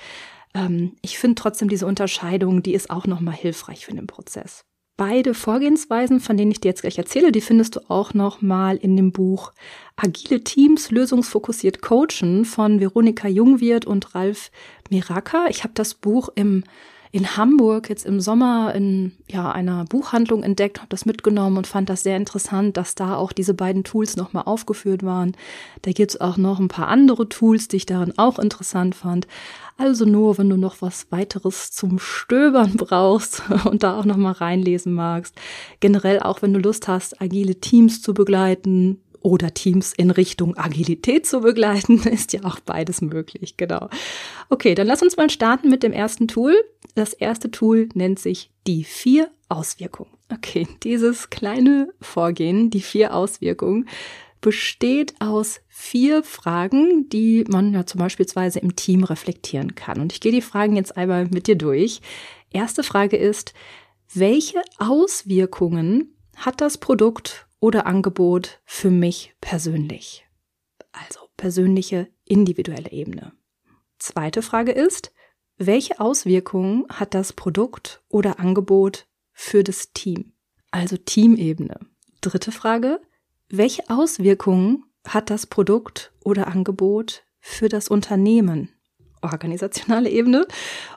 Ähm, 0.55 0.97
ich 1.01 1.19
finde 1.19 1.37
trotzdem 1.37 1.71
diese 1.71 1.87
Unterscheidung, 1.87 2.63
die 2.63 2.75
ist 2.75 2.91
auch 2.91 3.07
nochmal 3.07 3.35
hilfreich 3.35 3.87
für 3.87 3.95
den 3.95 4.07
Prozess. 4.07 4.67
Beide 5.01 5.33
Vorgehensweisen, 5.33 6.21
von 6.21 6.37
denen 6.37 6.51
ich 6.51 6.61
dir 6.61 6.69
jetzt 6.69 6.83
gleich 6.83 6.99
erzähle, 6.99 7.33
die 7.33 7.41
findest 7.41 7.77
du 7.77 7.81
auch 7.89 8.13
noch 8.13 8.43
mal 8.43 8.77
in 8.77 8.99
dem 8.99 9.13
Buch 9.13 9.55
Agile 9.97 10.45
Teams 10.45 10.91
lösungsfokussiert 10.91 11.81
coachen 11.81 12.45
von 12.45 12.81
Veronika 12.81 13.27
Jungwirth 13.27 13.87
und 13.87 14.15
Ralf 14.15 14.51
Miraka. 14.91 15.47
Ich 15.49 15.63
habe 15.63 15.73
das 15.73 15.95
Buch 15.95 16.29
im 16.35 16.65
in 17.13 17.37
Hamburg 17.37 17.89
jetzt 17.89 18.07
im 18.07 18.21
Sommer 18.21 18.73
in 18.75 19.13
ja, 19.29 19.51
einer 19.51 19.85
Buchhandlung 19.85 20.45
entdeckt, 20.45 20.79
habe 20.79 20.89
das 20.91 21.07
mitgenommen 21.07 21.57
und 21.57 21.67
fand 21.67 21.89
das 21.89 22.05
sehr 22.05 22.17
interessant, 22.17 22.77
dass 22.77 22.95
da 22.95 23.17
auch 23.17 23.33
diese 23.33 23.53
beiden 23.53 23.83
Tools 23.83 24.17
nochmal 24.17 24.45
aufgeführt 24.47 25.03
waren. 25.03 25.37
Da 25.83 25.91
gibt's 25.91 26.21
auch 26.21 26.37
noch 26.37 26.61
ein 26.61 26.69
paar 26.69 26.87
andere 26.87 27.29
Tools, 27.29 27.67
die 27.67 27.79
ich 27.79 27.87
darin 27.87 28.17
auch 28.17 28.39
interessant 28.39 28.95
fand. 28.95 29.27
Also 29.77 30.05
nur, 30.05 30.39
wenn 30.39 30.51
du 30.51 30.57
noch 30.57 30.83
was 30.83 31.11
weiteres 31.11 31.73
zum 31.73 31.99
Stöbern 31.99 32.75
brauchst 32.77 33.43
und 33.65 33.83
da 33.83 33.99
auch 33.99 34.05
nochmal 34.05 34.35
reinlesen 34.35 34.93
magst. 34.93 35.35
Generell 35.81 36.21
auch, 36.21 36.43
wenn 36.43 36.55
du 36.55 36.61
Lust 36.61 36.87
hast, 36.87 37.21
agile 37.21 37.57
Teams 37.57 38.03
zu 38.03 38.15
begleiten, 38.15 39.01
oder 39.23 39.53
Teams 39.53 39.93
in 39.93 40.11
Richtung 40.11 40.57
Agilität 40.57 41.27
zu 41.27 41.41
begleiten, 41.41 42.03
ist 42.09 42.33
ja 42.33 42.45
auch 42.45 42.61
beides 42.61 43.01
möglich, 43.01 43.57
genau. 43.57 43.89
Okay, 44.49 44.75
dann 44.75 44.87
lass 44.87 45.03
uns 45.03 45.17
mal 45.17 45.31
starten 45.31 45.69
mit 45.69 45.83
dem 45.83 45.93
ersten 45.93 46.29
Tool. 46.29 46.55
Das 46.95 47.13
erste 47.13 47.51
Tool 47.51 47.89
nennt 47.95 48.19
sich 48.19 48.51
die 48.67 48.85
vier 48.85 49.31
Auswirkungen. 49.49 50.11
Okay, 50.33 50.67
dieses 50.83 51.31
kleine 51.31 51.93
Vorgehen, 52.01 52.71
die 52.71 52.81
vier 52.81 53.15
Auswirkungen, 53.15 53.89
besteht 54.41 55.15
aus 55.21 55.61
vier 55.69 56.23
Fragen, 56.23 57.09
die 57.11 57.45
man 57.49 57.75
ja 57.75 57.85
zum 57.85 57.99
Beispiel 57.99 58.27
im 58.61 58.77
Team 58.77 59.05
reflektieren 59.05 59.75
kann. 59.75 60.01
Und 60.01 60.13
ich 60.13 60.21
gehe 60.21 60.33
die 60.33 60.41
Fragen 60.41 60.77
jetzt 60.77 60.97
einmal 60.97 61.27
mit 61.27 61.47
dir 61.47 61.57
durch. 61.57 62.01
Erste 62.51 62.83
Frage 62.83 63.17
ist, 63.17 63.53
welche 64.15 64.63
Auswirkungen 64.79 66.15
hat 66.37 66.61
das 66.61 66.79
Produkt 66.79 67.47
oder 67.61 67.87
Angebot 67.87 68.61
für 68.65 68.91
mich 68.91 69.35
persönlich? 69.41 70.27
Also 70.93 71.21
persönliche, 71.37 72.09
individuelle 72.25 72.91
Ebene. 72.91 73.33
Zweite 73.99 74.43
Frage 74.43 74.73
ist, 74.73 75.13
welche 75.57 76.01
Auswirkungen 76.01 76.87
hat 76.89 77.15
das 77.15 77.35
Produkt 77.35 78.03
oder 78.09 78.41
Angebot 78.41 79.07
für 79.33 79.63
das 79.63 79.93
Team? 79.93 80.33
Also 80.71 80.97
Teamebene. 80.97 81.79
Dritte 82.23 82.51
Frage, 82.51 83.01
welche 83.49 83.89
Auswirkungen 83.91 84.85
hat 85.07 85.31
das 85.31 85.47
Produkt 85.47 86.13
oder 86.25 86.49
Angebot 86.49 87.25
für 87.41 87.69
das 87.69 87.89
Unternehmen? 87.89 88.71
Organisationale 89.23 90.09
Ebene. 90.09 90.47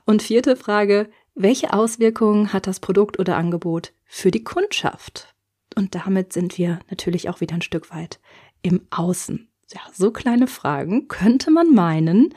Und 0.05 0.21
vierte 0.21 0.55
Frage, 0.55 1.09
welche 1.35 1.73
Auswirkungen 1.73 2.53
hat 2.53 2.67
das 2.67 2.79
Produkt 2.79 3.19
oder 3.19 3.37
Angebot 3.37 3.91
für 4.05 4.31
die 4.31 4.43
Kundschaft? 4.43 5.32
Und 5.73 5.95
damit 5.95 6.33
sind 6.33 6.57
wir 6.57 6.79
natürlich 6.89 7.29
auch 7.29 7.41
wieder 7.41 7.55
ein 7.55 7.61
Stück 7.61 7.91
weit 7.91 8.19
im 8.61 8.81
Außen. 8.89 9.47
Ja, 9.73 9.81
so 9.93 10.11
kleine 10.11 10.47
Fragen 10.47 11.07
könnte 11.07 11.51
man 11.51 11.73
meinen. 11.73 12.33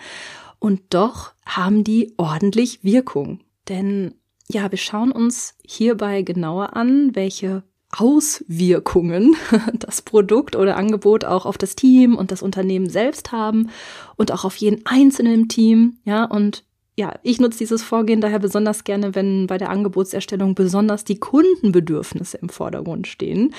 Und 0.59 0.83
doch 0.91 1.33
haben 1.45 1.85
die 1.85 2.15
ordentlich 2.17 2.83
Wirkung. 2.83 3.41
Denn 3.69 4.15
ja, 4.49 4.71
wir 4.71 4.79
schauen 4.79 5.13
uns 5.13 5.55
hierbei 5.67 6.23
genauer 6.23 6.77
an, 6.77 7.15
welche 7.15 7.65
Auswirkungen 7.91 9.37
das 9.75 10.03
Produkt 10.03 10.57
oder 10.57 10.77
Angebot 10.77 11.25
auch 11.25 11.47
auf 11.47 11.59
das 11.59 11.77
Team 11.77 12.17
und 12.17 12.31
das 12.31 12.43
Unternehmen 12.43 12.89
selbst 12.89 13.33
haben 13.33 13.71
und 14.17 14.33
auch 14.33 14.45
auf 14.45 14.57
jeden 14.57 14.85
Einzelnen 14.87 15.35
im 15.35 15.49
Team. 15.49 15.99
Ja, 16.05 16.25
und 16.25 16.65
ja, 16.97 17.19
ich 17.23 17.41
nutze 17.41 17.59
dieses 17.59 17.83
Vorgehen 17.83 18.21
daher 18.21 18.39
besonders 18.39 18.85
gerne, 18.85 19.15
wenn 19.15 19.47
bei 19.47 19.59
der 19.59 19.71
Angebotserstellung 19.71 20.55
besonders 20.55 21.05
die 21.05 21.21
Kundenbedürfnisse 21.21 22.39
im 22.39 22.49
Vordergrund 22.49 23.07
stehen. 23.07 23.55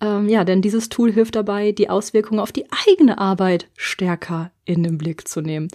Ähm, 0.00 0.28
ja, 0.28 0.44
denn 0.44 0.60
dieses 0.60 0.88
Tool 0.88 1.12
hilft 1.12 1.36
dabei, 1.36 1.70
die 1.70 1.88
Auswirkungen 1.88 2.40
auf 2.40 2.50
die 2.50 2.66
eigene 2.88 3.18
Arbeit 3.18 3.68
stärker 3.76 4.50
in 4.64 4.82
den 4.82 4.98
Blick 4.98 5.28
zu 5.28 5.40
nehmen. 5.40 5.68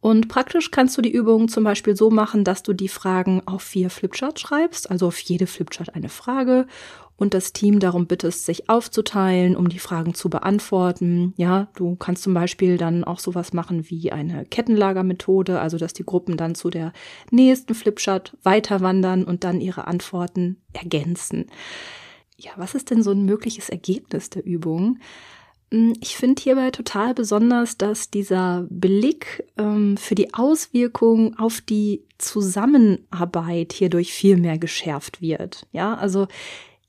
Und 0.00 0.28
praktisch 0.28 0.70
kannst 0.70 0.98
du 0.98 1.00
die 1.00 1.12
Übung 1.12 1.48
zum 1.48 1.64
Beispiel 1.64 1.96
so 1.96 2.10
machen, 2.10 2.44
dass 2.44 2.62
du 2.62 2.74
die 2.74 2.88
Fragen 2.88 3.40
auf 3.46 3.62
vier 3.62 3.88
Flipcharts 3.88 4.42
schreibst, 4.42 4.90
also 4.90 5.06
auf 5.06 5.18
jede 5.18 5.46
Flipchart 5.46 5.94
eine 5.94 6.10
Frage 6.10 6.66
und 7.16 7.34
das 7.34 7.52
Team 7.52 7.78
darum 7.78 8.06
bittest, 8.06 8.44
sich 8.44 8.68
aufzuteilen, 8.68 9.56
um 9.56 9.68
die 9.68 9.78
Fragen 9.78 10.14
zu 10.14 10.28
beantworten. 10.28 11.32
Ja, 11.36 11.68
du 11.76 11.94
kannst 11.96 12.22
zum 12.22 12.34
Beispiel 12.34 12.76
dann 12.76 13.04
auch 13.04 13.20
sowas 13.20 13.52
machen 13.52 13.88
wie 13.88 14.10
eine 14.10 14.44
Kettenlagermethode, 14.44 15.60
also 15.60 15.78
dass 15.78 15.92
die 15.92 16.04
Gruppen 16.04 16.36
dann 16.36 16.54
zu 16.54 16.70
der 16.70 16.92
nächsten 17.30 17.74
Flipchart 17.74 18.36
weiter 18.42 18.80
wandern 18.80 19.24
und 19.24 19.44
dann 19.44 19.60
ihre 19.60 19.86
Antworten 19.86 20.62
ergänzen. 20.72 21.46
Ja, 22.36 22.50
was 22.56 22.74
ist 22.74 22.90
denn 22.90 23.02
so 23.02 23.12
ein 23.12 23.24
mögliches 23.24 23.68
Ergebnis 23.68 24.30
der 24.30 24.44
Übung? 24.44 24.98
Hm, 25.70 25.94
ich 26.00 26.16
finde 26.16 26.42
hierbei 26.42 26.70
total 26.70 27.14
besonders, 27.14 27.78
dass 27.78 28.10
dieser 28.10 28.66
Blick 28.70 29.44
ähm, 29.56 29.96
für 29.96 30.14
die 30.14 30.34
Auswirkungen 30.34 31.38
auf 31.38 31.60
die 31.60 32.04
Zusammenarbeit 32.18 33.72
hierdurch 33.72 34.12
viel 34.12 34.36
mehr 34.36 34.58
geschärft 34.58 35.20
wird. 35.20 35.66
Ja, 35.72 35.94
also 35.94 36.26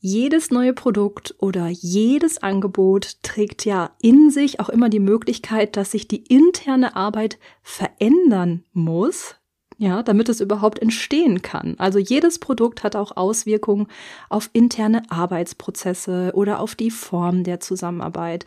jedes 0.05 0.51
neue 0.51 0.74
Produkt 0.74 1.33
oder 1.39 1.67
jedes 1.67 2.38
Angebot 2.43 3.24
trägt 3.24 3.65
ja 3.65 3.89
in 4.00 4.29
sich 4.29 4.59
auch 4.59 4.69
immer 4.69 4.88
die 4.88 5.00
Möglichkeit, 5.00 5.75
dass 5.77 5.91
sich 5.91 6.07
die 6.07 6.24
interne 6.24 6.95
Arbeit 6.95 7.39
verändern 7.63 8.63
muss, 8.71 9.33
ja, 9.79 10.03
damit 10.03 10.29
es 10.29 10.41
überhaupt 10.41 10.77
entstehen 10.77 11.41
kann. 11.41 11.74
Also 11.79 11.97
jedes 11.97 12.38
Produkt 12.38 12.83
hat 12.83 12.95
auch 12.95 13.17
Auswirkungen 13.17 13.88
auf 14.29 14.51
interne 14.53 15.09
Arbeitsprozesse 15.09 16.33
oder 16.35 16.59
auf 16.59 16.75
die 16.75 16.91
Form 16.91 17.43
der 17.43 17.59
Zusammenarbeit. 17.59 18.45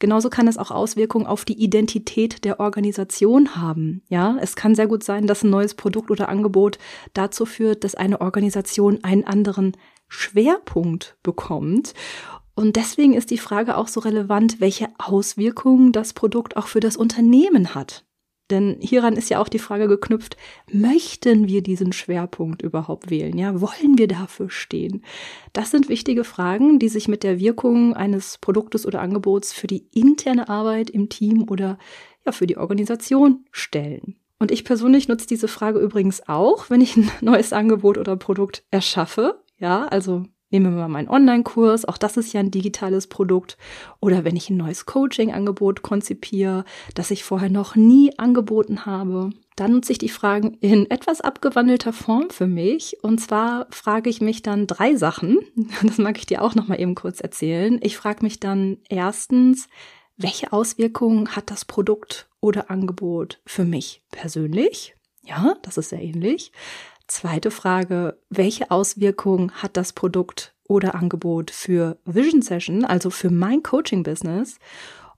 Genauso 0.00 0.28
kann 0.28 0.46
es 0.46 0.58
auch 0.58 0.70
Auswirkungen 0.70 1.26
auf 1.26 1.46
die 1.46 1.58
Identität 1.58 2.44
der 2.44 2.60
Organisation 2.60 3.56
haben. 3.56 4.02
Ja, 4.10 4.36
es 4.42 4.56
kann 4.56 4.74
sehr 4.74 4.86
gut 4.86 5.04
sein, 5.04 5.26
dass 5.26 5.42
ein 5.42 5.48
neues 5.48 5.72
Produkt 5.72 6.10
oder 6.10 6.28
Angebot 6.28 6.78
dazu 7.14 7.46
führt, 7.46 7.82
dass 7.82 7.94
eine 7.94 8.20
Organisation 8.20 9.02
einen 9.02 9.24
anderen 9.24 9.72
Schwerpunkt 10.08 11.16
bekommt. 11.22 11.94
Und 12.54 12.76
deswegen 12.76 13.14
ist 13.14 13.30
die 13.30 13.38
Frage 13.38 13.76
auch 13.76 13.88
so 13.88 14.00
relevant, 14.00 14.60
welche 14.60 14.88
Auswirkungen 14.98 15.92
das 15.92 16.12
Produkt 16.12 16.56
auch 16.56 16.66
für 16.66 16.80
das 16.80 16.96
Unternehmen 16.96 17.74
hat. 17.74 18.04
Denn 18.50 18.78
hieran 18.80 19.16
ist 19.16 19.28
ja 19.28 19.40
auch 19.40 19.48
die 19.48 19.58
Frage 19.58 19.88
geknüpft, 19.88 20.36
möchten 20.72 21.48
wir 21.48 21.62
diesen 21.62 21.92
Schwerpunkt 21.92 22.62
überhaupt 22.62 23.10
wählen? 23.10 23.36
Ja, 23.36 23.60
wollen 23.60 23.98
wir 23.98 24.08
dafür 24.08 24.48
stehen? 24.48 25.04
Das 25.52 25.70
sind 25.70 25.88
wichtige 25.88 26.24
Fragen, 26.24 26.78
die 26.78 26.88
sich 26.88 27.08
mit 27.08 27.22
der 27.22 27.38
Wirkung 27.38 27.94
eines 27.94 28.38
Produktes 28.38 28.86
oder 28.86 29.02
Angebots 29.02 29.52
für 29.52 29.66
die 29.66 29.86
interne 29.92 30.48
Arbeit 30.48 30.88
im 30.88 31.10
Team 31.10 31.46
oder 31.48 31.78
ja, 32.24 32.32
für 32.32 32.46
die 32.46 32.56
Organisation 32.56 33.44
stellen. 33.50 34.16
Und 34.38 34.50
ich 34.50 34.64
persönlich 34.64 35.08
nutze 35.08 35.26
diese 35.26 35.48
Frage 35.48 35.78
übrigens 35.80 36.26
auch, 36.28 36.70
wenn 36.70 36.80
ich 36.80 36.96
ein 36.96 37.10
neues 37.20 37.52
Angebot 37.52 37.98
oder 37.98 38.16
Produkt 38.16 38.64
erschaffe. 38.70 39.42
Ja, 39.58 39.86
also 39.86 40.24
Nehmen 40.50 40.72
wir 40.74 40.80
mal 40.80 40.88
meinen 40.88 41.10
Online-Kurs, 41.10 41.84
auch 41.84 41.98
das 41.98 42.16
ist 42.16 42.32
ja 42.32 42.40
ein 42.40 42.50
digitales 42.50 43.06
Produkt. 43.06 43.58
Oder 44.00 44.24
wenn 44.24 44.34
ich 44.34 44.48
ein 44.48 44.56
neues 44.56 44.86
Coaching-Angebot 44.86 45.82
konzipiere, 45.82 46.64
das 46.94 47.10
ich 47.10 47.22
vorher 47.22 47.50
noch 47.50 47.76
nie 47.76 48.18
angeboten 48.18 48.86
habe, 48.86 49.28
dann 49.56 49.72
nutze 49.72 49.92
ich 49.92 49.98
die 49.98 50.08
Fragen 50.08 50.54
in 50.60 50.90
etwas 50.90 51.20
abgewandelter 51.20 51.92
Form 51.92 52.30
für 52.30 52.46
mich. 52.46 52.96
Und 53.02 53.20
zwar 53.20 53.66
frage 53.70 54.08
ich 54.08 54.22
mich 54.22 54.40
dann 54.40 54.66
drei 54.66 54.96
Sachen. 54.96 55.38
Das 55.82 55.98
mag 55.98 56.16
ich 56.16 56.26
dir 56.26 56.42
auch 56.42 56.54
noch 56.54 56.66
mal 56.66 56.80
eben 56.80 56.94
kurz 56.94 57.20
erzählen. 57.20 57.78
Ich 57.82 57.96
frage 57.96 58.22
mich 58.22 58.40
dann 58.40 58.78
erstens, 58.88 59.68
welche 60.16 60.52
Auswirkungen 60.52 61.36
hat 61.36 61.50
das 61.50 61.64
Produkt 61.64 62.28
oder 62.40 62.70
Angebot 62.70 63.40
für 63.44 63.64
mich 63.64 64.02
persönlich? 64.10 64.94
Ja, 65.22 65.56
das 65.62 65.76
ist 65.76 65.90
sehr 65.90 66.02
ähnlich. 66.02 66.52
Zweite 67.08 67.50
Frage, 67.50 68.18
welche 68.28 68.70
Auswirkungen 68.70 69.50
hat 69.62 69.78
das 69.78 69.94
Produkt 69.94 70.54
oder 70.68 70.94
Angebot 70.94 71.50
für 71.50 71.96
Vision 72.04 72.42
Session, 72.42 72.84
also 72.84 73.08
für 73.08 73.30
mein 73.30 73.62
Coaching-Business? 73.62 74.58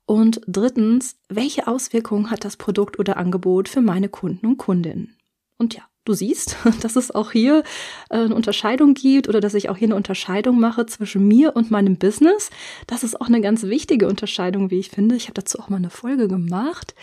Und 0.06 0.40
drittens, 0.46 1.16
welche 1.28 1.66
Auswirkungen 1.66 2.30
hat 2.30 2.44
das 2.44 2.56
Produkt 2.56 2.98
oder 3.00 3.16
Angebot 3.16 3.68
für 3.68 3.80
meine 3.80 4.08
Kunden 4.08 4.46
und 4.46 4.56
Kundinnen? 4.56 5.16
Und 5.58 5.74
ja, 5.74 5.82
du 6.04 6.14
siehst, 6.14 6.56
dass 6.80 6.94
es 6.94 7.10
auch 7.10 7.32
hier 7.32 7.64
äh, 8.08 8.18
eine 8.18 8.36
Unterscheidung 8.36 8.94
gibt 8.94 9.28
oder 9.28 9.40
dass 9.40 9.54
ich 9.54 9.68
auch 9.68 9.76
hier 9.76 9.88
eine 9.88 9.96
Unterscheidung 9.96 10.60
mache 10.60 10.86
zwischen 10.86 11.26
mir 11.26 11.56
und 11.56 11.72
meinem 11.72 11.96
Business. 11.96 12.50
Das 12.86 13.02
ist 13.02 13.20
auch 13.20 13.26
eine 13.26 13.40
ganz 13.40 13.64
wichtige 13.64 14.06
Unterscheidung, 14.06 14.70
wie 14.70 14.78
ich 14.78 14.90
finde. 14.90 15.16
Ich 15.16 15.24
habe 15.24 15.34
dazu 15.34 15.58
auch 15.58 15.68
mal 15.68 15.76
eine 15.76 15.90
Folge 15.90 16.28
gemacht. 16.28 16.94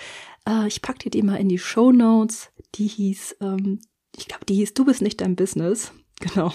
Äh, 0.48 0.68
ich 0.68 0.82
packe 0.82 1.00
dir 1.00 1.12
die 1.12 1.24
mal 1.24 1.36
in 1.36 1.50
die 1.50 1.60
Show 1.60 1.92
Notes. 1.92 2.52
Die 2.76 2.88
hieß, 2.88 3.38
ähm, 3.42 3.82
ich 4.18 4.28
glaube, 4.28 4.46
die 4.46 4.56
hieß 4.56 4.74
Du 4.74 4.86
bist 4.86 5.02
nicht 5.02 5.22
dein 5.22 5.36
Business. 5.36 5.92
Genau. 6.20 6.52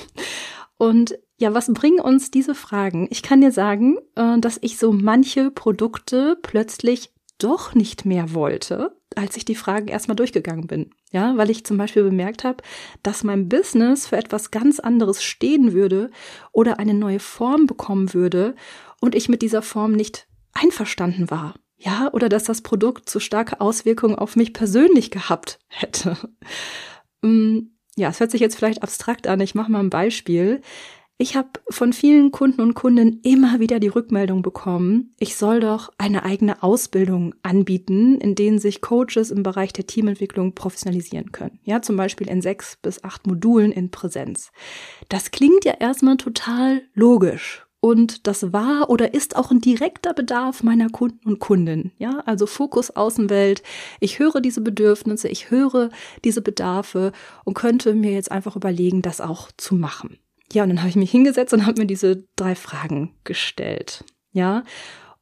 Und 0.77 1.17
ja, 1.39 1.55
was 1.55 1.73
bringen 1.73 2.01
uns 2.01 2.33
diese 2.33 2.57
Fragen? 2.57 3.07
Ich 3.13 3.23
kann 3.23 3.41
dir 3.41 3.53
sagen, 3.53 3.97
äh, 4.17 4.41
dass 4.41 4.59
ich 4.61 4.77
so 4.77 4.91
manche 4.91 5.53
Produkte 5.53 6.37
plötzlich 6.43 7.13
doch 7.39 7.75
nicht 7.77 8.05
mehr 8.05 8.35
wollte, 8.35 8.97
als 9.15 9.37
ich 9.37 9.45
die 9.45 9.55
Fragen 9.55 9.87
erstmal 9.87 10.17
durchgegangen 10.17 10.67
bin. 10.67 10.91
Ja, 11.13 11.37
weil 11.37 11.51
ich 11.51 11.65
zum 11.65 11.77
Beispiel 11.77 12.03
bemerkt 12.03 12.43
habe, 12.43 12.65
dass 13.03 13.23
mein 13.23 13.49
Business 13.49 14.09
für 14.09 14.17
etwas 14.17 14.51
ganz 14.51 14.81
anderes 14.81 15.23
stehen 15.23 15.73
würde 15.73 16.11
oder 16.51 16.81
eine 16.81 16.95
neue 16.95 17.21
Form 17.21 17.67
bekommen 17.67 18.15
würde 18.15 18.57
und 19.01 19.15
ich 19.15 19.29
mit 19.29 19.43
dieser 19.43 19.63
Form 19.63 19.93
nicht 19.93 20.27
einverstanden 20.55 21.31
war. 21.31 21.55
Ja, 21.77 22.11
oder 22.13 22.29
dass 22.29 22.45
das 22.45 22.63
Produkt 22.63 23.09
zu 23.09 23.19
starke 23.19 23.61
Auswirkungen 23.61 24.15
auf 24.15 24.37
mich 24.37 24.53
persönlich 24.53 25.11
gehabt 25.11 25.59
hätte. 25.69 26.17
Mm, 27.23 27.59
ja, 27.97 28.09
es 28.09 28.21
hört 28.21 28.31
sich 28.31 28.41
jetzt 28.41 28.57
vielleicht 28.57 28.83
abstrakt 28.83 29.27
an. 29.27 29.41
Ich 29.41 29.55
mache 29.55 29.71
mal 29.71 29.81
ein 29.81 29.91
Beispiel. 29.91 30.61
Ich 31.19 31.37
habe 31.37 31.51
von 31.71 31.93
vielen 31.93 32.33
Kunden 32.33 32.61
und 32.61 32.75
Kunden 32.75 33.21
immer 33.23 33.61
wieder 33.61 33.79
die 33.79 33.87
Rückmeldung 33.87 34.43
bekommen, 34.43 35.15
ich 35.21 35.37
soll 35.37 35.61
doch 35.61 35.93
eine 35.97 36.25
eigene 36.25 36.65
Ausbildung 36.65 37.35
anbieten, 37.45 38.19
in 38.19 38.35
denen 38.35 38.59
sich 38.59 38.81
Coaches 38.81 39.31
im 39.31 39.45
Bereich 39.45 39.73
der 39.73 39.87
Teamentwicklung 39.87 40.57
professionalisieren 40.57 41.31
können. 41.31 41.61
Ja, 41.63 41.81
zum 41.81 41.97
Beispiel 41.97 42.29
in 42.29 42.43
sechs 42.43 42.77
bis 42.83 43.05
acht 43.05 43.29
Modulen 43.29 43.71
in 43.71 43.93
Präsenz. 43.93 44.51
Das 45.09 45.31
klingt 45.31 45.65
ja 45.65 45.75
erstmal 45.79 46.17
total 46.17 46.83
logisch. 46.93 47.67
Und 47.85 48.29
das 48.29 48.53
war 48.53 48.91
oder 48.91 49.13
ist 49.13 49.35
auch 49.35 49.51
ein 49.51 49.61
direkter 49.61 50.15
Bedarf 50.15 50.63
meiner 50.63 50.89
Kunden 50.89 51.29
und 51.29 51.41
Kundinnen. 51.41 51.91
Ja, 51.99 52.23
also 52.27 52.47
Fokus 52.47 52.95
Außenwelt. 52.95 53.65
Ich 53.99 54.21
höre 54.21 54.41
diese 54.41 54.61
Bedürfnisse, 54.61 55.27
ich 55.27 55.51
höre 55.51 55.91
diese 56.23 56.43
Bedarfe 56.43 57.11
und 57.43 57.55
könnte 57.55 57.95
mir 57.95 58.13
jetzt 58.13 58.31
einfach 58.31 58.55
überlegen, 58.55 59.03
das 59.03 59.21
auch 59.21 59.51
zu 59.57 59.75
machen. 59.75 60.21
Ja, 60.53 60.63
und 60.63 60.69
dann 60.69 60.79
habe 60.79 60.91
ich 60.91 60.97
mich 60.97 61.11
hingesetzt 61.11 61.53
und 61.55 61.67
habe 61.67 61.81
mir 61.81 61.89
diese 61.89 62.23
drei 62.37 62.55
Fragen 62.55 63.17
gestellt. 63.25 64.05
Ja, 64.31 64.63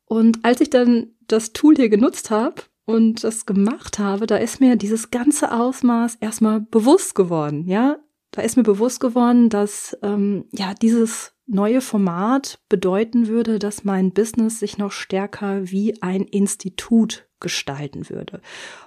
und 0.05 0.45
als 0.45 0.61
ich 0.61 0.69
dann 0.69 1.15
das 1.29 1.55
Tool 1.55 1.77
hier 1.77 1.89
genutzt 1.89 2.31
habe 2.31 2.57
und 2.85 3.25
das 3.25 3.47
gemacht 3.47 3.99
habe, 3.99 4.27
da 4.27 4.37
ist 4.37 4.61
mir 4.61 4.77
dieses 4.77 5.11
ganze 5.11 5.51
Ausmaß 5.51 6.17
erstmal 6.17 6.61
bewusst 6.61 7.15
geworden. 7.15 7.67
Ja, 7.67 7.97
da 8.33 8.43
ist 8.43 8.59
mir 8.59 8.65
bewusst 8.65 9.01
geworden, 9.01 9.49
dass 9.49 9.97
ähm, 10.03 10.45
ja 10.53 10.75
dieses 10.75 11.33
neue 11.51 11.81
Format 11.81 12.61
bedeuten 12.69 13.27
würde, 13.27 13.59
dass 13.59 13.85
mein 13.85 14.13
Business 14.13 14.61
sich 14.61 14.79
noch 14.79 14.93
stärker 14.93 15.71
wie 15.71 16.01
ein 16.01 16.23
Institut 16.23 17.27
gestalten 17.41 18.09
würde. 18.09 18.41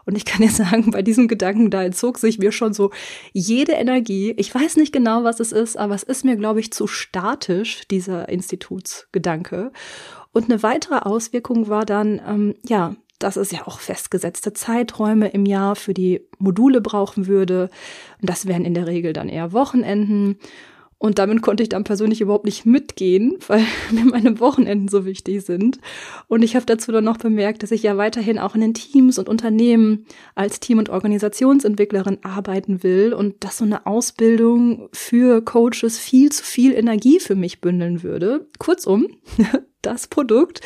Und 0.06 0.16
ich 0.16 0.26
kann 0.26 0.42
dir 0.42 0.52
sagen, 0.52 0.92
bei 0.92 1.02
diesem 1.02 1.28
Gedanken, 1.28 1.70
da 1.70 1.84
entzog 1.84 2.18
sich 2.18 2.40
mir 2.40 2.52
schon 2.52 2.74
so 2.74 2.92
jede 3.34 3.74
Energie. 3.74 4.34
Ich 4.38 4.54
weiß 4.54 4.78
nicht 4.78 4.94
genau, 4.94 5.24
was 5.24 5.40
es 5.40 5.52
ist, 5.52 5.78
aber 5.78 5.96
es 5.96 6.04
ist 6.04 6.24
mir, 6.24 6.38
glaube 6.38 6.60
ich, 6.60 6.72
zu 6.72 6.88
statisch, 6.88 7.88
dieser 7.90 8.30
Institutsgedanke. 8.30 9.72
Und 10.32 10.46
eine 10.46 10.64
weitere 10.64 11.00
Auswirkung 11.00 11.68
war 11.68 11.86
dann, 11.86 12.22
ähm, 12.26 12.56
ja, 12.66 12.96
dass 13.20 13.36
es 13.38 13.52
ja 13.52 13.68
auch 13.68 13.80
festgesetzte 13.80 14.54
Zeiträume 14.54 15.30
im 15.30 15.46
Jahr 15.46 15.76
für 15.76 15.94
die 15.94 16.28
Module 16.40 16.82
brauchen 16.82 17.28
würde. 17.28 17.70
Und 18.22 18.30
das 18.30 18.48
wären 18.48 18.66
in 18.66 18.74
der 18.74 18.88
Regel 18.88 19.14
dann 19.14 19.30
eher 19.30 19.54
Wochenenden. 19.54 20.40
Und 21.04 21.20
damit 21.20 21.42
konnte 21.42 21.64
ich 21.64 21.68
dann 21.68 21.84
persönlich 21.84 22.22
überhaupt 22.22 22.46
nicht 22.46 22.66
mitgehen, 22.66 23.36
weil 23.48 23.66
mir 23.92 24.06
meine 24.06 24.40
Wochenenden 24.40 24.88
so 24.88 25.04
wichtig 25.04 25.44
sind. 25.44 25.80
Und 26.30 26.44
ich 26.44 26.56
habe 26.56 26.66
dazu 26.66 26.94
dann 26.94 27.04
noch 27.04 27.18
bemerkt, 27.18 27.62
dass 27.62 27.72
ich 27.72 27.84
ja 27.84 27.98
weiterhin 27.98 28.40
auch 28.40 28.56
in 28.56 28.62
den 28.62 28.74
Teams 28.74 29.20
und 29.20 29.28
Unternehmen 29.28 30.06
als 30.34 30.62
Team- 30.62 30.78
und 30.78 30.90
Organisationsentwicklerin 30.90 32.20
arbeiten 32.24 32.84
will 32.84 33.14
und 33.14 33.44
dass 33.44 33.58
so 33.58 33.66
eine 33.66 33.86
Ausbildung 33.86 34.88
für 34.94 35.42
Coaches 35.44 36.00
viel 36.00 36.32
zu 36.32 36.42
viel 36.42 36.74
Energie 36.74 37.20
für 37.20 37.36
mich 37.36 37.60
bündeln 37.60 38.02
würde. 38.02 38.48
Kurzum, 38.58 39.08
das 39.86 40.08
Produkt 40.08 40.62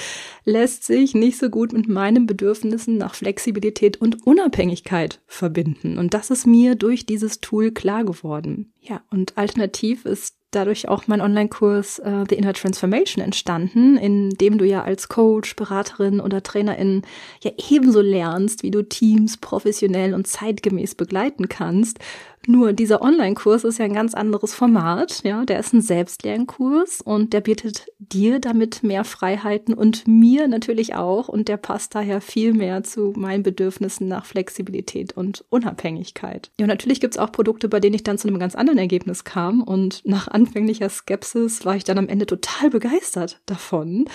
lässt 0.46 0.86
sich 0.86 1.14
nicht 1.14 1.38
so 1.38 1.50
gut 1.50 1.74
mit 1.74 1.88
meinen 1.88 2.26
Bedürfnissen 2.26 2.98
nach 2.98 3.16
Flexibilität 3.16 3.98
und 3.98 4.26
Unabhängigkeit 4.26 5.20
verbinden. 5.28 5.98
Und 5.98 6.14
das 6.14 6.30
ist 6.30 6.48
mir 6.48 6.76
durch 6.76 7.06
dieses 7.06 7.42
Tool 7.42 7.72
klar 7.72 8.06
geworden. 8.06 8.74
Ja, 8.80 9.02
und 9.12 9.38
alternativ 9.38 10.06
ist 10.06 10.38
dadurch 10.52 10.88
auch 10.88 11.08
mein 11.08 11.22
Online-Kurs 11.22 12.00
äh, 12.00 12.24
The 12.30 12.36
Inner 12.36 12.54
Transformation 12.54 13.24
entstanden, 13.24 13.98
in 13.98 14.30
dem 14.30 14.58
du 14.58 14.66
ja 14.66 14.84
als 14.84 15.10
Coach, 15.10 15.56
Beraterin 15.56 16.22
oder 16.22 16.42
Trainerin 16.42 17.02
ja 17.42 17.52
ebenso 17.70 18.02
lernst, 18.02 18.64
wie 18.64 18.72
du 18.72 18.84
Teams 18.84 19.38
professionell 19.38 20.14
und 20.14 20.28
zeitgemäß 20.28 20.96
begleiten 20.96 21.50
kannst 21.50 22.00
nur 22.48 22.74
dieser 22.74 23.02
Online-Kurs 23.02 23.64
ist 23.64 23.78
ja 23.78 23.86
ein 23.86 23.94
ganz 23.94 24.14
anderes 24.14 24.54
Format. 24.54 25.22
Ja, 25.24 25.46
der 25.46 25.60
ist 25.60 25.74
ein 25.74 25.82
Selbstlernkurs 25.82 27.02
und 27.02 27.34
der 27.34 27.42
bietet 27.42 27.88
dir 28.00 28.40
damit 28.40 28.84
mehr 28.84 29.04
Freiheiten 29.04 29.74
und 29.74 30.08
mir 30.08 30.48
natürlich 30.48 30.96
auch. 30.96 31.28
Und 31.28 31.50
der 31.50 31.58
passt 31.58 31.94
daher 31.94 32.22
viel 32.22 32.54
mehr 32.54 32.84
zu 32.84 33.14
meinen 33.16 33.44
Bedürfnissen 33.44 34.08
nach 34.08 34.26
Flexibilität 34.26 35.16
und 35.16 35.44
Unabhängigkeit. 35.50 36.52
Ja, 36.60 36.68
natürlich 36.68 37.02
gibt's 37.02 37.18
auch 37.18 37.32
Produkte, 37.32 37.68
bei 37.68 37.80
denen 37.80 37.96
ich 37.96 38.04
dann 38.04 38.18
zu 38.18 38.28
einem 38.28 38.40
ganz 38.40 38.56
anderen 38.56 38.80
Ergebnis 38.80 39.24
kam. 39.24 39.62
Und 39.62 40.02
nach 40.06 40.28
anfänglicher 40.28 40.90
Skepsis 40.90 41.66
war 41.66 41.76
ich 41.76 41.84
dann 41.84 41.98
am 41.98 42.08
Ende 42.08 42.26
total 42.26 42.70
begeistert 42.70 43.42
davon, 43.46 44.06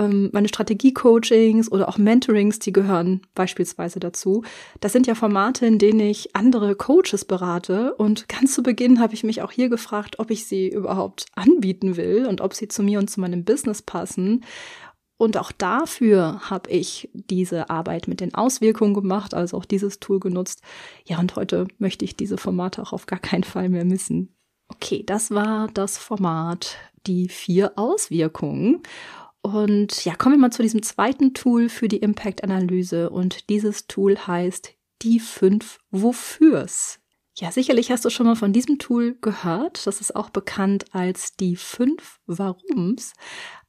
ähm, 0.00 0.30
meine 0.32 0.48
Strategie-Coachings 0.48 1.70
oder 1.70 1.88
auch 1.88 1.98
Mentorings, 1.98 2.58
die 2.58 2.72
gehören 2.72 3.20
beispielsweise 3.34 4.00
dazu. 4.00 4.42
Das 4.80 4.92
sind 4.92 5.06
ja 5.06 5.14
Formate, 5.14 5.66
in 5.66 5.78
denen 5.78 6.00
ich 6.00 6.34
andere 6.34 6.74
Coaches 6.74 7.24
berate. 7.24 7.94
Und 7.94 8.28
ganz 8.28 8.54
zu 8.54 8.62
Beginn 8.62 9.00
habe 9.00 9.14
ich 9.14 9.24
mich 9.24 9.42
auch 9.42 9.52
hier 9.52 9.68
gefragt, 9.68 10.18
ob 10.18 10.30
ich 10.30 10.46
sie 10.46 10.68
überhaupt 10.68 11.26
anbieten 11.34 11.96
will 11.96 12.26
und 12.26 12.40
ob 12.40 12.54
sie 12.54 12.68
zu 12.68 12.82
mir 12.82 12.98
und 12.98 13.10
zu 13.10 13.20
meinem 13.20 13.44
Business 13.44 13.82
passen. 13.82 14.44
Und 15.18 15.36
auch 15.36 15.52
dafür 15.52 16.40
habe 16.48 16.70
ich 16.70 17.10
diese 17.12 17.68
Arbeit 17.68 18.08
mit 18.08 18.20
den 18.20 18.34
Auswirkungen 18.34 18.94
gemacht, 18.94 19.34
also 19.34 19.58
auch 19.58 19.66
dieses 19.66 20.00
Tool 20.00 20.18
genutzt. 20.18 20.62
Ja, 21.04 21.18
und 21.18 21.36
heute 21.36 21.68
möchte 21.76 22.06
ich 22.06 22.16
diese 22.16 22.38
Formate 22.38 22.80
auch 22.80 22.94
auf 22.94 23.04
gar 23.04 23.18
keinen 23.18 23.44
Fall 23.44 23.68
mehr 23.68 23.84
missen. 23.84 24.34
Okay, 24.68 25.02
das 25.04 25.30
war 25.30 25.68
das 25.74 25.98
Format, 25.98 26.78
die 27.06 27.28
vier 27.28 27.72
Auswirkungen. 27.76 28.82
Und 29.42 30.04
ja, 30.04 30.14
kommen 30.14 30.34
wir 30.34 30.40
mal 30.40 30.52
zu 30.52 30.62
diesem 30.62 30.82
zweiten 30.82 31.32
Tool 31.34 31.68
für 31.68 31.88
die 31.88 31.98
Impact-Analyse. 31.98 33.10
Und 33.10 33.48
dieses 33.48 33.86
Tool 33.86 34.16
heißt 34.16 34.74
die 35.02 35.20
fünf 35.20 35.78
Wofürs. 35.90 37.00
Ja, 37.36 37.50
sicherlich 37.50 37.90
hast 37.90 38.04
du 38.04 38.10
schon 38.10 38.26
mal 38.26 38.36
von 38.36 38.52
diesem 38.52 38.78
Tool 38.78 39.16
gehört. 39.20 39.86
Das 39.86 40.00
ist 40.00 40.14
auch 40.14 40.30
bekannt 40.30 40.86
als 40.92 41.36
die 41.36 41.56
fünf 41.56 42.20
Warums. 42.26 43.14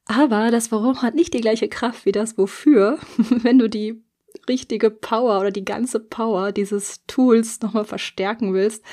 Aber 0.05 0.51
das 0.51 0.71
Warum 0.71 1.01
hat 1.01 1.15
nicht 1.15 1.33
die 1.33 1.41
gleiche 1.41 1.69
Kraft 1.69 2.05
wie 2.05 2.11
das 2.11 2.37
Wofür. 2.37 2.99
Wenn 3.17 3.59
du 3.59 3.69
die 3.69 4.03
richtige 4.47 4.89
Power 4.89 5.39
oder 5.39 5.51
die 5.51 5.65
ganze 5.65 5.99
Power 5.99 6.51
dieses 6.51 7.05
Tools 7.07 7.61
nochmal 7.61 7.85
verstärken 7.85 8.53
willst, 8.53 8.83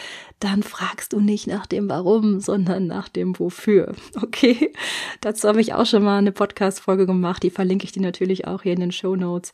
dann 0.41 0.63
fragst 0.63 1.13
du 1.13 1.21
nicht 1.21 1.47
nach 1.47 1.67
dem 1.67 1.89
Warum, 1.89 2.41
sondern 2.41 2.87
nach 2.87 3.09
dem 3.09 3.39
Wofür. 3.39 3.95
Okay? 4.21 4.73
Dazu 5.21 5.49
habe 5.49 5.61
ich 5.61 5.75
auch 5.75 5.87
schon 5.87 6.03
mal 6.03 6.19
eine 6.19 6.33
Podcast-Folge 6.33 7.07
gemacht, 7.07 7.43
die 7.43 7.51
verlinke 7.51 7.85
ich 7.85 7.93
dir 7.93 8.03
natürlich 8.03 8.47
auch 8.47 8.63
hier 8.63 8.73
in 8.73 8.81
den 8.81 8.93
Show 8.93 9.17
Notes. 9.17 9.53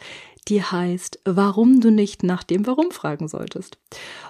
Die 0.48 0.62
heißt, 0.62 1.20
warum 1.24 1.80
du 1.80 1.90
nicht 1.90 2.22
nach 2.22 2.42
dem 2.42 2.66
Warum 2.66 2.90
fragen 2.90 3.28
solltest. 3.28 3.78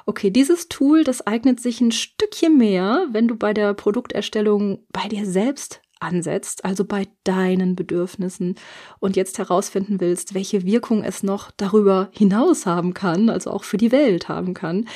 Okay, 0.07 0.31
dieses 0.31 0.69
Tool, 0.69 1.03
das 1.03 1.27
eignet 1.27 1.61
sich 1.61 1.81
ein 1.81 1.93
Stückchen 1.93 2.57
mehr, 2.57 3.07
wenn 3.11 3.27
du 3.27 3.37
bei 3.37 3.53
der 3.53 3.75
Produkterstellung 3.75 4.85
bei 4.93 5.09
dir 5.09 5.27
selbst 5.27 5.81
ansetzt, 6.01 6.65
also 6.65 6.85
bei 6.85 7.07
deinen 7.25 7.77
Bedürfnissen 7.77 8.57
und 9.01 9.17
jetzt 9.17 9.39
herausfinden 9.39 10.01
willst, 10.01 10.35
welche 10.35 10.65
Wirkung 10.65 11.03
es 11.03 11.23
noch 11.23 11.51
darüber 11.51 12.09
hinaus 12.13 12.67
haben 12.67 12.95
kann, 12.95 13.29
also 13.29 13.51
auch 13.51 13.65
für 13.65 13.77
die 13.77 13.93
Welt 13.93 14.29
haben 14.29 14.55
kann. 14.55 14.87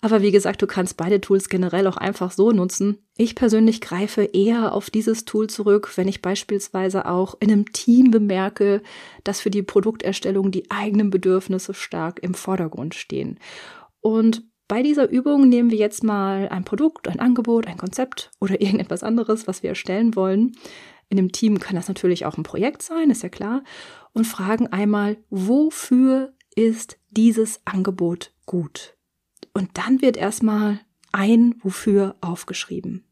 Aber 0.00 0.22
wie 0.22 0.30
gesagt, 0.30 0.62
du 0.62 0.68
kannst 0.68 0.96
beide 0.96 1.20
Tools 1.20 1.48
generell 1.48 1.88
auch 1.88 1.96
einfach 1.96 2.30
so 2.30 2.52
nutzen. 2.52 2.98
Ich 3.16 3.34
persönlich 3.34 3.80
greife 3.80 4.22
eher 4.22 4.72
auf 4.72 4.90
dieses 4.90 5.24
Tool 5.24 5.48
zurück, 5.48 5.92
wenn 5.96 6.06
ich 6.06 6.22
beispielsweise 6.22 7.06
auch 7.06 7.34
in 7.40 7.50
einem 7.50 7.72
Team 7.72 8.12
bemerke, 8.12 8.80
dass 9.24 9.40
für 9.40 9.50
die 9.50 9.64
Produkterstellung 9.64 10.52
die 10.52 10.70
eigenen 10.70 11.10
Bedürfnisse 11.10 11.74
stark 11.74 12.20
im 12.22 12.34
Vordergrund 12.34 12.94
stehen. 12.94 13.40
Und 14.00 14.47
Bei 14.68 14.82
dieser 14.82 15.08
Übung 15.08 15.48
nehmen 15.48 15.70
wir 15.70 15.78
jetzt 15.78 16.04
mal 16.04 16.50
ein 16.50 16.64
Produkt, 16.64 17.08
ein 17.08 17.20
Angebot, 17.20 17.66
ein 17.66 17.78
Konzept 17.78 18.30
oder 18.38 18.60
irgendetwas 18.60 19.02
anderes, 19.02 19.46
was 19.46 19.62
wir 19.62 19.70
erstellen 19.70 20.14
wollen. 20.14 20.52
In 21.08 21.18
einem 21.18 21.32
Team 21.32 21.58
kann 21.58 21.74
das 21.74 21.88
natürlich 21.88 22.26
auch 22.26 22.36
ein 22.36 22.42
Projekt 22.42 22.82
sein, 22.82 23.10
ist 23.10 23.22
ja 23.22 23.30
klar. 23.30 23.64
Und 24.12 24.26
fragen 24.26 24.66
einmal, 24.66 25.16
wofür 25.30 26.34
ist 26.54 26.98
dieses 27.10 27.62
Angebot 27.64 28.32
gut? 28.44 28.94
Und 29.54 29.70
dann 29.78 30.02
wird 30.02 30.18
erstmal 30.18 30.80
ein 31.12 31.54
Wofür 31.62 32.16
aufgeschrieben. 32.20 33.04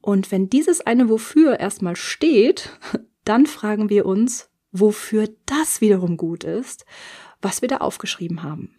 Und 0.00 0.32
wenn 0.32 0.48
dieses 0.48 0.80
eine 0.80 1.10
Wofür 1.10 1.60
erstmal 1.60 1.96
steht, 1.96 2.78
dann 3.24 3.44
fragen 3.44 3.90
wir 3.90 4.06
uns, 4.06 4.50
wofür 4.72 5.28
das 5.44 5.82
wiederum 5.82 6.16
gut 6.16 6.44
ist, 6.44 6.86
was 7.42 7.60
wir 7.60 7.68
da 7.68 7.78
aufgeschrieben 7.78 8.42
haben. 8.42 8.77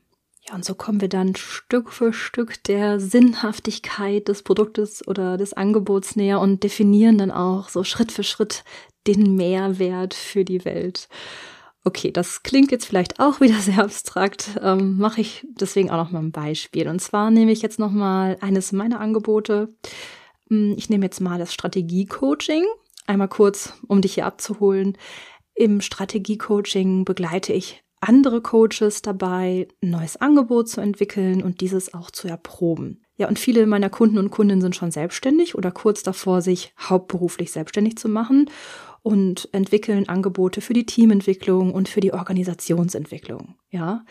Ja, 0.49 0.55
und 0.55 0.65
so 0.65 0.73
kommen 0.73 0.99
wir 0.99 1.09
dann 1.09 1.35
Stück 1.35 1.91
für 1.91 2.11
Stück 2.11 2.63
der 2.63 2.99
Sinnhaftigkeit 2.99 4.27
des 4.27 4.41
Produktes 4.41 5.07
oder 5.07 5.37
des 5.37 5.53
Angebots 5.53 6.15
näher 6.15 6.39
und 6.39 6.63
definieren 6.63 7.19
dann 7.19 7.29
auch 7.29 7.69
so 7.69 7.83
Schritt 7.83 8.11
für 8.11 8.23
Schritt 8.23 8.63
den 9.05 9.35
Mehrwert 9.35 10.15
für 10.15 10.43
die 10.45 10.65
Welt. 10.65 11.07
Okay, 11.83 12.11
das 12.11 12.41
klingt 12.41 12.71
jetzt 12.71 12.85
vielleicht 12.85 13.19
auch 13.19 13.41
wieder 13.41 13.59
sehr 13.59 13.83
abstrakt, 13.83 14.59
ähm, 14.63 14.97
mache 14.97 15.21
ich 15.21 15.45
deswegen 15.51 15.91
auch 15.91 16.03
noch 16.03 16.11
mal 16.11 16.19
ein 16.23 16.31
Beispiel. 16.31 16.87
Und 16.87 16.99
zwar 16.99 17.29
nehme 17.29 17.51
ich 17.51 17.61
jetzt 17.61 17.77
noch 17.77 17.91
mal 17.91 18.35
eines 18.41 18.71
meiner 18.71 18.99
Angebote. 18.99 19.69
Hm, 20.49 20.73
ich 20.77 20.89
nehme 20.89 21.05
jetzt 21.05 21.21
mal 21.21 21.37
das 21.37 21.53
Strategie-Coaching. 21.53 22.65
Einmal 23.05 23.27
kurz, 23.29 23.73
um 23.87 24.01
dich 24.01 24.15
hier 24.15 24.25
abzuholen. 24.25 24.97
Im 25.53 25.79
Strategie-Coaching 25.79 27.05
begleite 27.05 27.53
ich 27.53 27.83
andere 28.01 28.41
Coaches 28.41 29.01
dabei, 29.01 29.67
ein 29.83 29.89
neues 29.89 30.17
Angebot 30.17 30.69
zu 30.69 30.81
entwickeln 30.81 31.43
und 31.43 31.61
dieses 31.61 31.93
auch 31.93 32.11
zu 32.11 32.27
erproben. 32.27 33.01
Ja, 33.17 33.27
und 33.27 33.37
viele 33.37 33.65
meiner 33.65 33.89
Kunden 33.89 34.17
und 34.17 34.31
Kundinnen 34.31 34.61
sind 34.61 34.75
schon 34.75 34.91
selbstständig 34.91 35.55
oder 35.55 35.71
kurz 35.71 36.03
davor, 36.03 36.41
sich 36.41 36.73
hauptberuflich 36.79 37.51
selbstständig 37.51 37.97
zu 37.97 38.07
machen 38.07 38.49
und 39.03 39.49
entwickeln 39.51 40.07
Angebote 40.07 40.61
für 40.61 40.73
die 40.73 40.85
Teamentwicklung 40.85 41.73
und 41.73 41.89
für 41.89 41.99
die 41.99 42.13
Organisationsentwicklung. 42.13 43.55
Ja, 43.69 44.05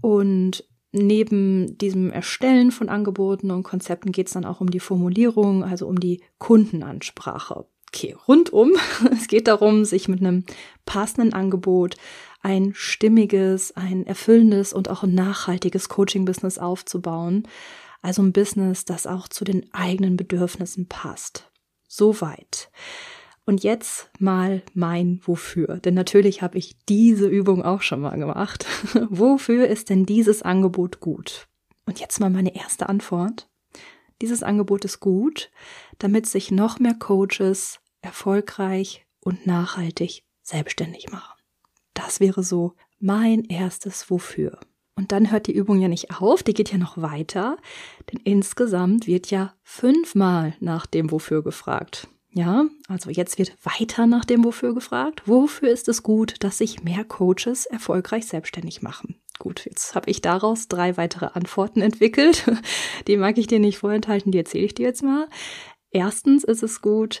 und 0.00 0.64
neben 0.92 1.78
diesem 1.78 2.10
Erstellen 2.10 2.70
von 2.70 2.88
Angeboten 2.88 3.50
und 3.50 3.62
Konzepten 3.62 4.12
geht 4.12 4.26
es 4.26 4.34
dann 4.34 4.44
auch 4.44 4.60
um 4.60 4.70
die 4.70 4.80
Formulierung, 4.80 5.64
also 5.64 5.86
um 5.86 5.98
die 5.98 6.20
Kundenansprache. 6.38 7.66
Okay, 7.88 8.16
rundum. 8.26 8.72
Es 9.12 9.28
geht 9.28 9.48
darum, 9.48 9.84
sich 9.84 10.08
mit 10.08 10.20
einem 10.20 10.44
passenden 10.86 11.32
Angebot 11.32 11.96
ein 12.42 12.72
stimmiges, 12.74 13.76
ein 13.76 14.06
erfüllendes 14.06 14.72
und 14.72 14.88
auch 14.90 15.04
ein 15.04 15.14
nachhaltiges 15.14 15.88
Coaching-Business 15.88 16.58
aufzubauen. 16.58 17.48
Also 18.02 18.22
ein 18.22 18.32
Business, 18.32 18.84
das 18.84 19.06
auch 19.06 19.28
zu 19.28 19.44
den 19.44 19.72
eigenen 19.72 20.16
Bedürfnissen 20.16 20.88
passt. 20.88 21.50
Soweit. 21.88 22.70
Und 23.44 23.62
jetzt 23.62 24.10
mal 24.18 24.62
mein 24.74 25.20
Wofür. 25.24 25.78
Denn 25.78 25.94
natürlich 25.94 26.42
habe 26.42 26.58
ich 26.58 26.76
diese 26.88 27.28
Übung 27.28 27.62
auch 27.64 27.82
schon 27.82 28.00
mal 28.00 28.16
gemacht. 28.16 28.66
Wofür 29.08 29.66
ist 29.66 29.90
denn 29.90 30.06
dieses 30.06 30.42
Angebot 30.42 31.00
gut? 31.00 31.48
Und 31.86 32.00
jetzt 32.00 32.20
mal 32.20 32.30
meine 32.30 32.54
erste 32.54 32.88
Antwort. 32.88 33.48
Dieses 34.20 34.42
Angebot 34.44 34.84
ist 34.84 35.00
gut, 35.00 35.50
damit 35.98 36.26
sich 36.26 36.52
noch 36.52 36.78
mehr 36.78 36.94
Coaches 36.94 37.80
erfolgreich 38.02 39.04
und 39.20 39.46
nachhaltig 39.46 40.24
selbstständig 40.42 41.10
machen. 41.10 41.31
Das 41.94 42.20
wäre 42.20 42.42
so 42.42 42.74
mein 42.98 43.44
erstes 43.44 44.10
Wofür. 44.10 44.58
Und 44.94 45.12
dann 45.12 45.30
hört 45.30 45.46
die 45.46 45.54
Übung 45.54 45.80
ja 45.80 45.88
nicht 45.88 46.10
auf, 46.20 46.42
die 46.42 46.54
geht 46.54 46.70
ja 46.70 46.78
noch 46.78 47.00
weiter, 47.00 47.56
denn 48.12 48.20
insgesamt 48.24 49.06
wird 49.06 49.30
ja 49.30 49.54
fünfmal 49.62 50.54
nach 50.60 50.86
dem 50.86 51.10
Wofür 51.10 51.42
gefragt. 51.42 52.08
Ja, 52.34 52.64
also 52.88 53.10
jetzt 53.10 53.38
wird 53.38 53.56
weiter 53.62 54.06
nach 54.06 54.24
dem 54.24 54.44
Wofür 54.44 54.74
gefragt. 54.74 55.22
Wofür 55.26 55.70
ist 55.70 55.88
es 55.88 56.02
gut, 56.02 56.36
dass 56.40 56.58
sich 56.58 56.82
mehr 56.82 57.04
Coaches 57.04 57.66
erfolgreich 57.66 58.26
selbstständig 58.26 58.80
machen? 58.80 59.16
Gut, 59.38 59.66
jetzt 59.66 59.94
habe 59.94 60.10
ich 60.10 60.22
daraus 60.22 60.68
drei 60.68 60.96
weitere 60.96 61.26
Antworten 61.26 61.80
entwickelt. 61.82 62.44
Die 63.06 63.16
mag 63.16 63.36
ich 63.36 63.48
dir 63.48 63.58
nicht 63.58 63.78
vorenthalten, 63.78 64.32
die 64.32 64.38
erzähle 64.38 64.64
ich 64.64 64.74
dir 64.74 64.86
jetzt 64.86 65.02
mal. 65.02 65.28
Erstens 65.90 66.42
ist 66.42 66.62
es 66.62 66.80
gut, 66.80 67.20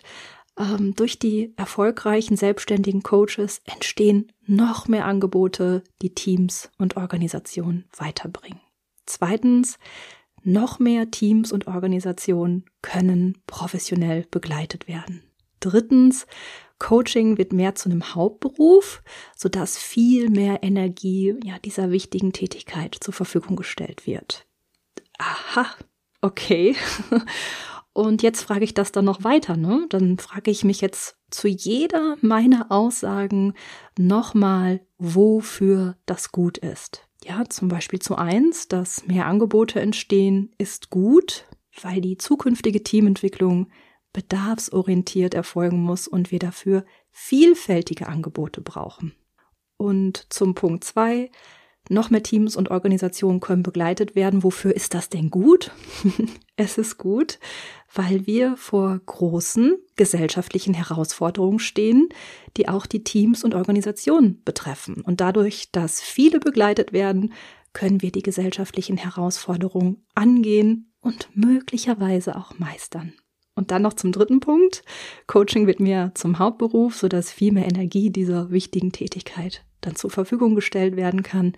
ähm, 0.58 0.94
durch 0.94 1.18
die 1.18 1.52
erfolgreichen 1.56 2.36
selbstständigen 2.36 3.02
Coaches 3.02 3.62
entstehen 3.64 4.30
noch 4.46 4.88
mehr 4.88 5.06
Angebote, 5.06 5.82
die 6.02 6.14
Teams 6.14 6.70
und 6.78 6.96
Organisationen 6.96 7.86
weiterbringen. 7.96 8.60
Zweitens, 9.06 9.78
noch 10.44 10.78
mehr 10.78 11.10
Teams 11.10 11.52
und 11.52 11.66
Organisationen 11.66 12.64
können 12.82 13.38
professionell 13.46 14.26
begleitet 14.30 14.88
werden. 14.88 15.22
Drittens, 15.60 16.26
Coaching 16.80 17.38
wird 17.38 17.52
mehr 17.52 17.76
zu 17.76 17.88
einem 17.88 18.14
Hauptberuf, 18.16 19.02
sodass 19.36 19.78
viel 19.78 20.30
mehr 20.30 20.64
Energie 20.64 21.34
ja, 21.44 21.60
dieser 21.60 21.92
wichtigen 21.92 22.32
Tätigkeit 22.32 22.96
zur 23.00 23.14
Verfügung 23.14 23.54
gestellt 23.54 24.04
wird. 24.04 24.46
Aha, 25.18 25.66
okay. 26.20 26.74
Und 27.92 28.22
jetzt 28.22 28.42
frage 28.42 28.64
ich 28.64 28.74
das 28.74 28.90
dann 28.92 29.04
noch 29.04 29.22
weiter, 29.22 29.56
ne? 29.56 29.86
Dann 29.90 30.18
frage 30.18 30.50
ich 30.50 30.64
mich 30.64 30.80
jetzt 30.80 31.16
zu 31.30 31.48
jeder 31.48 32.16
meiner 32.20 32.70
Aussagen 32.70 33.54
nochmal, 33.98 34.80
wofür 34.98 35.96
das 36.06 36.32
gut 36.32 36.58
ist. 36.58 37.06
Ja, 37.24 37.44
zum 37.48 37.68
Beispiel 37.68 38.00
zu 38.00 38.16
eins, 38.16 38.68
dass 38.68 39.06
mehr 39.06 39.26
Angebote 39.26 39.80
entstehen, 39.80 40.50
ist 40.58 40.90
gut, 40.90 41.46
weil 41.82 42.00
die 42.00 42.16
zukünftige 42.16 42.82
Teamentwicklung 42.82 43.68
bedarfsorientiert 44.12 45.34
erfolgen 45.34 45.82
muss 45.82 46.08
und 46.08 46.30
wir 46.30 46.38
dafür 46.38 46.84
vielfältige 47.10 48.08
Angebote 48.08 48.60
brauchen. 48.60 49.14
Und 49.76 50.26
zum 50.30 50.54
Punkt 50.54 50.84
zwei, 50.84 51.30
noch 51.88 52.10
mehr 52.10 52.22
Teams 52.22 52.56
und 52.56 52.70
Organisationen 52.70 53.40
können 53.40 53.62
begleitet 53.62 54.14
werden. 54.14 54.42
Wofür 54.42 54.74
ist 54.74 54.94
das 54.94 55.08
denn 55.08 55.30
gut? 55.30 55.72
es 56.56 56.78
ist 56.78 56.98
gut, 56.98 57.38
weil 57.92 58.26
wir 58.26 58.56
vor 58.56 59.00
großen 59.04 59.76
gesellschaftlichen 59.96 60.74
Herausforderungen 60.74 61.58
stehen, 61.58 62.08
die 62.56 62.68
auch 62.68 62.86
die 62.86 63.04
Teams 63.04 63.44
und 63.44 63.54
Organisationen 63.54 64.42
betreffen. 64.44 65.02
Und 65.02 65.20
dadurch, 65.20 65.70
dass 65.72 66.00
viele 66.00 66.40
begleitet 66.40 66.92
werden, 66.92 67.32
können 67.72 68.02
wir 68.02 68.12
die 68.12 68.22
gesellschaftlichen 68.22 68.96
Herausforderungen 68.96 70.04
angehen 70.14 70.92
und 71.00 71.28
möglicherweise 71.34 72.36
auch 72.36 72.58
meistern. 72.58 73.12
Und 73.54 73.70
dann 73.70 73.82
noch 73.82 73.92
zum 73.92 74.12
dritten 74.12 74.40
Punkt. 74.40 74.82
Coaching 75.26 75.66
wird 75.66 75.78
mir 75.78 76.12
zum 76.14 76.38
Hauptberuf, 76.38 76.96
sodass 76.96 77.30
viel 77.30 77.52
mehr 77.52 77.66
Energie 77.66 78.10
dieser 78.10 78.50
wichtigen 78.50 78.92
Tätigkeit 78.92 79.64
dann 79.82 79.96
zur 79.96 80.10
Verfügung 80.10 80.54
gestellt 80.54 80.96
werden 80.96 81.22
kann. 81.22 81.52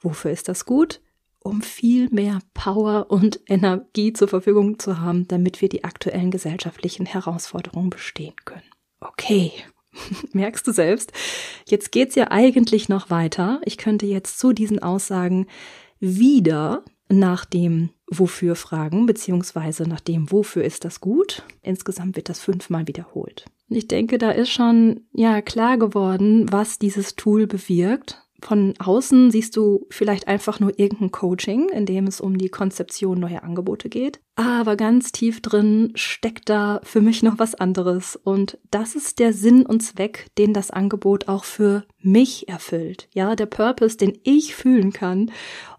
Wofür 0.00 0.30
ist 0.30 0.48
das 0.48 0.64
gut? 0.64 1.00
Um 1.40 1.60
viel 1.60 2.08
mehr 2.10 2.38
Power 2.54 3.10
und 3.10 3.40
Energie 3.46 4.12
zur 4.12 4.28
Verfügung 4.28 4.78
zu 4.78 5.00
haben, 5.00 5.26
damit 5.26 5.60
wir 5.60 5.68
die 5.68 5.82
aktuellen 5.82 6.30
gesellschaftlichen 6.30 7.06
Herausforderungen 7.06 7.90
bestehen 7.90 8.36
können. 8.44 8.62
Okay, 9.00 9.52
merkst 10.32 10.66
du 10.66 10.72
selbst, 10.72 11.12
jetzt 11.66 11.90
geht's 11.90 12.14
ja 12.14 12.30
eigentlich 12.30 12.88
noch 12.88 13.10
weiter. 13.10 13.60
Ich 13.64 13.78
könnte 13.78 14.06
jetzt 14.06 14.38
zu 14.38 14.52
diesen 14.52 14.80
Aussagen 14.80 15.46
wieder 15.98 16.84
nach 17.08 17.44
dem 17.44 17.90
Wofür 18.14 18.56
fragen, 18.56 19.06
beziehungsweise 19.06 19.84
nach 19.84 20.00
dem 20.00 20.30
Wofür 20.30 20.64
ist 20.64 20.84
das 20.84 21.00
gut. 21.00 21.44
Insgesamt 21.62 22.16
wird 22.16 22.28
das 22.28 22.40
fünfmal 22.40 22.86
wiederholt. 22.86 23.46
Ich 23.68 23.88
denke, 23.88 24.18
da 24.18 24.30
ist 24.30 24.50
schon 24.50 25.06
ja 25.12 25.40
klar 25.40 25.78
geworden, 25.78 26.52
was 26.52 26.78
dieses 26.78 27.16
Tool 27.16 27.46
bewirkt. 27.46 28.22
Von 28.42 28.74
außen 28.78 29.30
siehst 29.30 29.56
du 29.56 29.86
vielleicht 29.88 30.28
einfach 30.28 30.60
nur 30.60 30.78
irgendein 30.78 31.12
Coaching, 31.12 31.68
in 31.70 31.86
dem 31.86 32.06
es 32.06 32.20
um 32.20 32.36
die 32.36 32.48
Konzeption 32.48 33.20
neuer 33.20 33.44
Angebote 33.44 33.88
geht. 33.88 34.20
Aber 34.34 34.76
ganz 34.76 35.12
tief 35.12 35.42
drin 35.42 35.92
steckt 35.94 36.48
da 36.48 36.80
für 36.84 37.02
mich 37.02 37.22
noch 37.22 37.38
was 37.38 37.54
anderes. 37.54 38.16
Und 38.16 38.58
das 38.70 38.94
ist 38.94 39.18
der 39.18 39.34
Sinn 39.34 39.66
und 39.66 39.82
Zweck, 39.82 40.26
den 40.38 40.54
das 40.54 40.70
Angebot 40.70 41.28
auch 41.28 41.44
für 41.44 41.84
mich 42.00 42.48
erfüllt. 42.48 43.08
Ja, 43.12 43.36
der 43.36 43.46
Purpose, 43.46 43.98
den 43.98 44.18
ich 44.24 44.54
fühlen 44.54 44.92
kann. 44.92 45.30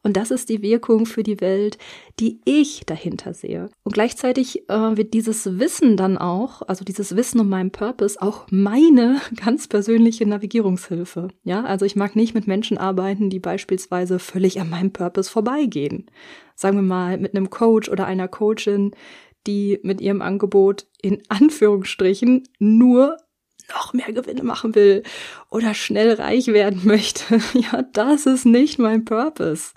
Und 0.03 0.17
das 0.17 0.29
ist 0.29 0.49
die 0.49 0.61
Wirkung 0.61 1.05
für 1.07 1.23
die 1.23 1.41
Welt, 1.41 1.79
die 2.19 2.41
ich 2.45 2.85
dahinter 2.85 3.33
sehe. 3.33 3.69
Und 3.83 3.93
gleichzeitig 3.93 4.69
äh, 4.69 4.97
wird 4.97 5.15
dieses 5.15 5.57
Wissen 5.57 5.97
dann 5.97 6.17
auch, 6.17 6.61
also 6.61 6.85
dieses 6.85 7.15
Wissen 7.15 7.39
um 7.39 7.49
meinen 7.49 7.71
Purpose, 7.71 8.21
auch 8.21 8.45
meine 8.51 9.19
ganz 9.43 9.67
persönliche 9.67 10.27
Navigierungshilfe. 10.27 11.29
Ja, 11.43 11.63
also 11.63 11.85
ich 11.85 11.95
mag 11.95 12.15
nicht 12.15 12.35
mit 12.35 12.45
Menschen 12.45 12.77
arbeiten, 12.77 13.31
die 13.31 13.39
beispielsweise 13.39 14.19
völlig 14.19 14.59
an 14.61 14.69
meinem 14.69 14.91
Purpose 14.91 15.31
vorbeigehen. 15.31 16.05
Sagen 16.63 16.77
wir 16.77 16.81
mal 16.81 17.17
mit 17.17 17.35
einem 17.35 17.49
Coach 17.49 17.89
oder 17.89 18.05
einer 18.05 18.29
Coachin, 18.29 18.91
die 19.45 19.81
mit 19.83 19.99
ihrem 19.99 20.21
Angebot 20.21 20.87
in 21.01 21.21
Anführungsstrichen 21.27 22.47
nur 22.57 23.17
noch 23.67 23.91
mehr 23.91 24.13
Gewinne 24.13 24.43
machen 24.43 24.73
will 24.73 25.03
oder 25.49 25.73
schnell 25.73 26.13
reich 26.13 26.47
werden 26.47 26.79
möchte. 26.85 27.41
Ja, 27.53 27.81
das 27.91 28.27
ist 28.27 28.45
nicht 28.45 28.79
mein 28.79 29.03
Purpose. 29.03 29.73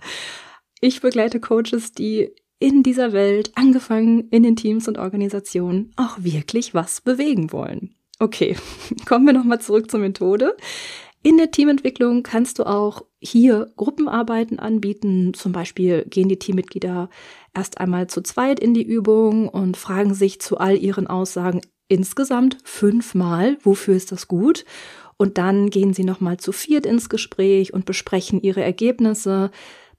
Ich 0.81 1.01
begleite 1.01 1.40
Coaches, 1.40 1.90
die 1.90 2.31
in 2.61 2.85
dieser 2.85 3.12
Welt, 3.12 3.51
angefangen 3.57 4.29
in 4.29 4.44
den 4.44 4.55
Teams 4.55 4.87
und 4.87 4.96
Organisationen, 4.96 5.90
auch 5.96 6.18
wirklich 6.20 6.72
was 6.72 7.01
bewegen 7.01 7.51
wollen. 7.51 7.96
Okay, 8.20 8.55
kommen 9.07 9.27
wir 9.27 9.33
nochmal 9.33 9.61
zurück 9.61 9.90
zur 9.90 9.99
Methode. 9.99 10.57
In 11.27 11.39
der 11.39 11.51
Teamentwicklung 11.51 12.23
kannst 12.23 12.61
du 12.61 12.62
auch 12.62 13.03
hier 13.19 13.73
Gruppenarbeiten 13.75 14.61
anbieten. 14.61 15.35
Zum 15.35 15.51
Beispiel 15.51 16.05
gehen 16.05 16.29
die 16.29 16.39
Teammitglieder 16.39 17.11
erst 17.53 17.79
einmal 17.81 18.07
zu 18.07 18.23
zweit 18.23 18.61
in 18.61 18.75
die 18.75 18.85
Übung 18.85 19.49
und 19.49 19.77
fragen 19.77 20.15
sich 20.15 20.41
zu 20.41 20.59
all 20.59 20.79
ihren 20.79 21.09
Aussagen 21.09 21.62
insgesamt 21.89 22.59
fünfmal, 22.62 23.59
wofür 23.65 23.97
ist 23.97 24.12
das 24.12 24.29
gut? 24.29 24.65
Und 25.17 25.37
dann 25.37 25.69
gehen 25.71 25.95
sie 25.95 26.05
nochmal 26.05 26.37
zu 26.37 26.53
viert 26.53 26.87
ins 26.87 27.09
Gespräch 27.09 27.75
und 27.75 27.87
besprechen 27.87 28.41
ihre 28.41 28.62
Ergebnisse, 28.62 29.51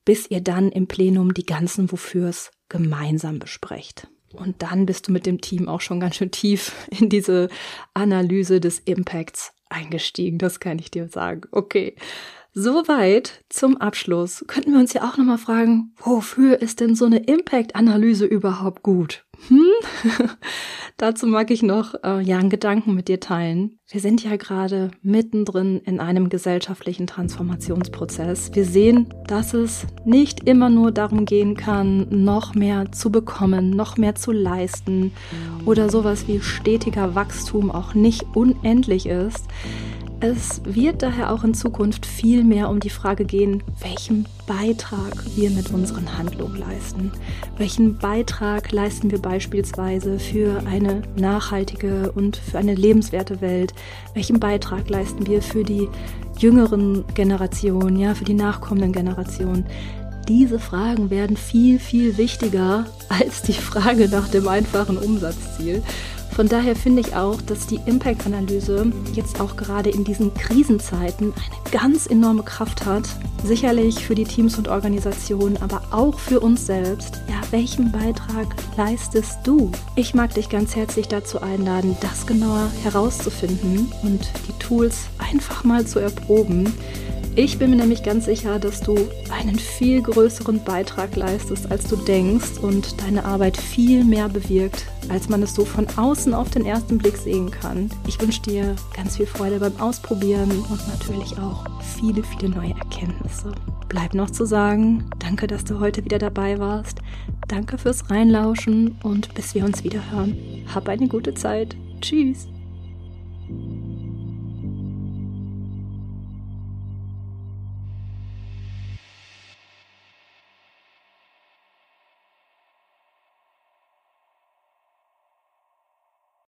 bis 0.05 0.31
ihr 0.31 0.39
dann 0.39 0.71
im 0.71 0.87
Plenum 0.87 1.33
die 1.33 1.45
ganzen 1.45 1.91
Wofürs 1.91 2.51
gemeinsam 2.69 3.37
besprecht. 3.37 4.07
Und 4.31 4.61
dann 4.61 4.85
bist 4.85 5.09
du 5.09 5.11
mit 5.11 5.25
dem 5.25 5.41
Team 5.41 5.67
auch 5.67 5.81
schon 5.81 5.99
ganz 5.99 6.15
schön 6.15 6.31
tief 6.31 6.71
in 6.97 7.09
diese 7.09 7.49
Analyse 7.93 8.61
des 8.61 8.79
Impacts 8.79 9.51
eingestiegen, 9.69 10.37
das 10.37 10.59
kann 10.59 10.79
ich 10.79 10.91
dir 10.91 11.07
sagen. 11.07 11.41
Okay. 11.51 11.95
Soweit 12.53 13.43
zum 13.49 13.77
Abschluss. 13.77 14.43
Könnten 14.47 14.73
wir 14.73 14.79
uns 14.79 14.93
ja 14.93 15.07
auch 15.07 15.17
nochmal 15.17 15.37
fragen, 15.37 15.93
wofür 15.97 16.59
ist 16.59 16.79
denn 16.79 16.95
so 16.95 17.05
eine 17.05 17.19
Impact-Analyse 17.19 18.25
überhaupt 18.25 18.81
gut? 18.81 19.26
Hm? 19.47 20.29
Dazu 20.97 21.27
mag 21.27 21.51
ich 21.51 21.61
noch 21.61 21.93
äh, 22.03 22.21
ja 22.21 22.39
einen 22.39 22.49
Gedanken 22.49 22.95
mit 22.95 23.07
dir 23.07 23.19
teilen. 23.19 23.79
Wir 23.87 24.01
sind 24.01 24.23
ja 24.23 24.35
gerade 24.35 24.89
mittendrin 25.03 25.79
in 25.85 25.99
einem 25.99 26.29
gesellschaftlichen 26.29 27.05
Transformationsprozess. 27.05 28.49
Wir 28.53 28.65
sehen, 28.65 29.13
dass 29.27 29.53
es 29.53 29.85
nicht 30.05 30.47
immer 30.49 30.69
nur 30.69 30.91
darum 30.91 31.25
gehen 31.25 31.55
kann, 31.55 32.07
noch 32.09 32.55
mehr 32.55 32.91
zu 32.91 33.11
bekommen, 33.11 33.69
noch 33.69 33.97
mehr 33.97 34.15
zu 34.15 34.31
leisten 34.31 35.13
oder 35.65 35.89
sowas 35.89 36.27
wie 36.27 36.41
stetiger 36.41 37.13
Wachstum 37.13 37.69
auch 37.69 37.93
nicht 37.93 38.25
unendlich 38.33 39.05
ist. 39.05 39.45
Es 40.19 40.61
wird 40.65 41.03
daher 41.03 41.31
auch 41.31 41.43
in 41.43 41.53
Zukunft 41.53 42.07
viel 42.07 42.43
mehr 42.43 42.69
um 42.69 42.79
die 42.79 42.89
Frage 42.89 43.23
gehen, 43.23 43.61
welchen 43.81 44.25
Beitrag 44.47 45.13
wir 45.35 45.51
mit 45.51 45.69
unseren 45.69 46.17
Handlungen 46.17 46.57
leisten. 46.57 47.11
Welchen 47.57 47.99
Beitrag 47.99 48.71
leisten 48.71 49.11
wir 49.11 49.21
beispielsweise 49.21 50.17
für 50.17 50.63
eine 50.65 51.03
nachhaltige 51.17 52.11
und 52.13 52.37
für 52.37 52.57
eine 52.57 52.73
lebenswerte 52.73 53.41
Welt? 53.41 53.75
Welchen 54.15 54.39
Beitrag 54.39 54.89
leisten 54.89 55.27
wir 55.27 55.43
für 55.43 55.63
die 55.63 55.87
jüngeren 56.39 57.05
Generationen, 57.13 57.95
ja, 57.97 58.15
für 58.15 58.25
die 58.25 58.33
nachkommenden 58.33 58.93
Generationen? 58.93 59.67
Diese 60.27 60.57
Fragen 60.57 61.11
werden 61.11 61.37
viel, 61.37 61.77
viel 61.77 62.17
wichtiger 62.17 62.87
als 63.09 63.43
die 63.43 63.53
Frage 63.53 64.09
nach 64.09 64.27
dem 64.29 64.47
einfachen 64.47 64.97
Umsatzziel. 64.97 65.83
Von 66.37 66.47
daher 66.47 66.75
finde 66.75 67.01
ich 67.01 67.15
auch, 67.15 67.41
dass 67.41 67.65
die 67.65 67.79
Impact-Analyse 67.87 68.91
jetzt 69.13 69.41
auch 69.41 69.57
gerade 69.57 69.89
in 69.89 70.03
diesen 70.03 70.35
Krisenzeiten 70.35 71.33
eine 71.33 71.71
ganz 71.71 72.05
enorme 72.05 72.43
Kraft 72.43 72.85
hat. 72.85 73.09
Sicherlich 73.43 74.05
für 74.05 74.13
die 74.13 74.23
Teams 74.23 74.55
und 74.55 74.67
Organisationen, 74.67 75.57
aber 75.57 75.81
auch 75.89 76.19
für 76.19 76.39
uns 76.39 76.67
selbst. 76.67 77.23
Ja, 77.27 77.41
welchen 77.49 77.91
Beitrag 77.91 78.55
leistest 78.77 79.39
du? 79.45 79.71
Ich 79.95 80.13
mag 80.13 80.35
dich 80.35 80.47
ganz 80.47 80.75
herzlich 80.75 81.07
dazu 81.07 81.41
einladen, 81.41 81.97
das 82.01 82.27
genauer 82.27 82.69
herauszufinden 82.83 83.91
und 84.03 84.29
die 84.47 84.63
Tools 84.63 85.07
einfach 85.17 85.63
mal 85.63 85.87
zu 85.87 85.97
erproben. 85.97 86.71
Ich 87.39 87.59
bin 87.59 87.69
mir 87.69 87.75
nämlich 87.75 88.01
ganz 88.01 88.25
sicher, 88.25 88.57
dass 88.57 88.81
du 88.81 88.97
einen 89.29 89.59
viel 89.59 90.01
größeren 90.01 90.63
Beitrag 90.63 91.15
leistest, 91.15 91.69
als 91.69 91.87
du 91.87 91.95
denkst 91.95 92.57
und 92.63 92.99
deine 92.99 93.25
Arbeit 93.25 93.57
viel 93.57 94.03
mehr 94.03 94.27
bewirkt, 94.27 94.87
als 95.09 95.29
man 95.29 95.43
es 95.43 95.53
so 95.53 95.63
von 95.63 95.85
außen 95.97 96.33
auf 96.33 96.49
den 96.49 96.65
ersten 96.65 96.97
Blick 96.97 97.15
sehen 97.15 97.51
kann. 97.51 97.91
Ich 98.07 98.19
wünsche 98.19 98.41
dir 98.41 98.75
ganz 98.95 99.17
viel 99.17 99.27
Freude 99.27 99.59
beim 99.59 99.79
Ausprobieren 99.79 100.49
und 100.49 100.87
natürlich 100.87 101.37
auch 101.37 101.63
viele, 101.99 102.23
viele 102.23 102.49
neue 102.49 102.71
Erkenntnisse. 102.73 103.51
Bleibt 103.87 104.15
noch 104.15 104.31
zu 104.31 104.47
sagen, 104.47 105.07
danke, 105.19 105.45
dass 105.45 105.63
du 105.63 105.79
heute 105.79 106.03
wieder 106.03 106.17
dabei 106.17 106.57
warst. 106.57 107.01
Danke 107.47 107.77
fürs 107.77 108.09
Reinlauschen 108.09 108.95
und 109.03 109.35
bis 109.35 109.53
wir 109.53 109.63
uns 109.63 109.83
wieder 109.83 110.01
hören. 110.09 110.35
Hab 110.73 110.89
eine 110.89 111.07
gute 111.07 111.35
Zeit. 111.35 111.75
Tschüss. 112.01 112.47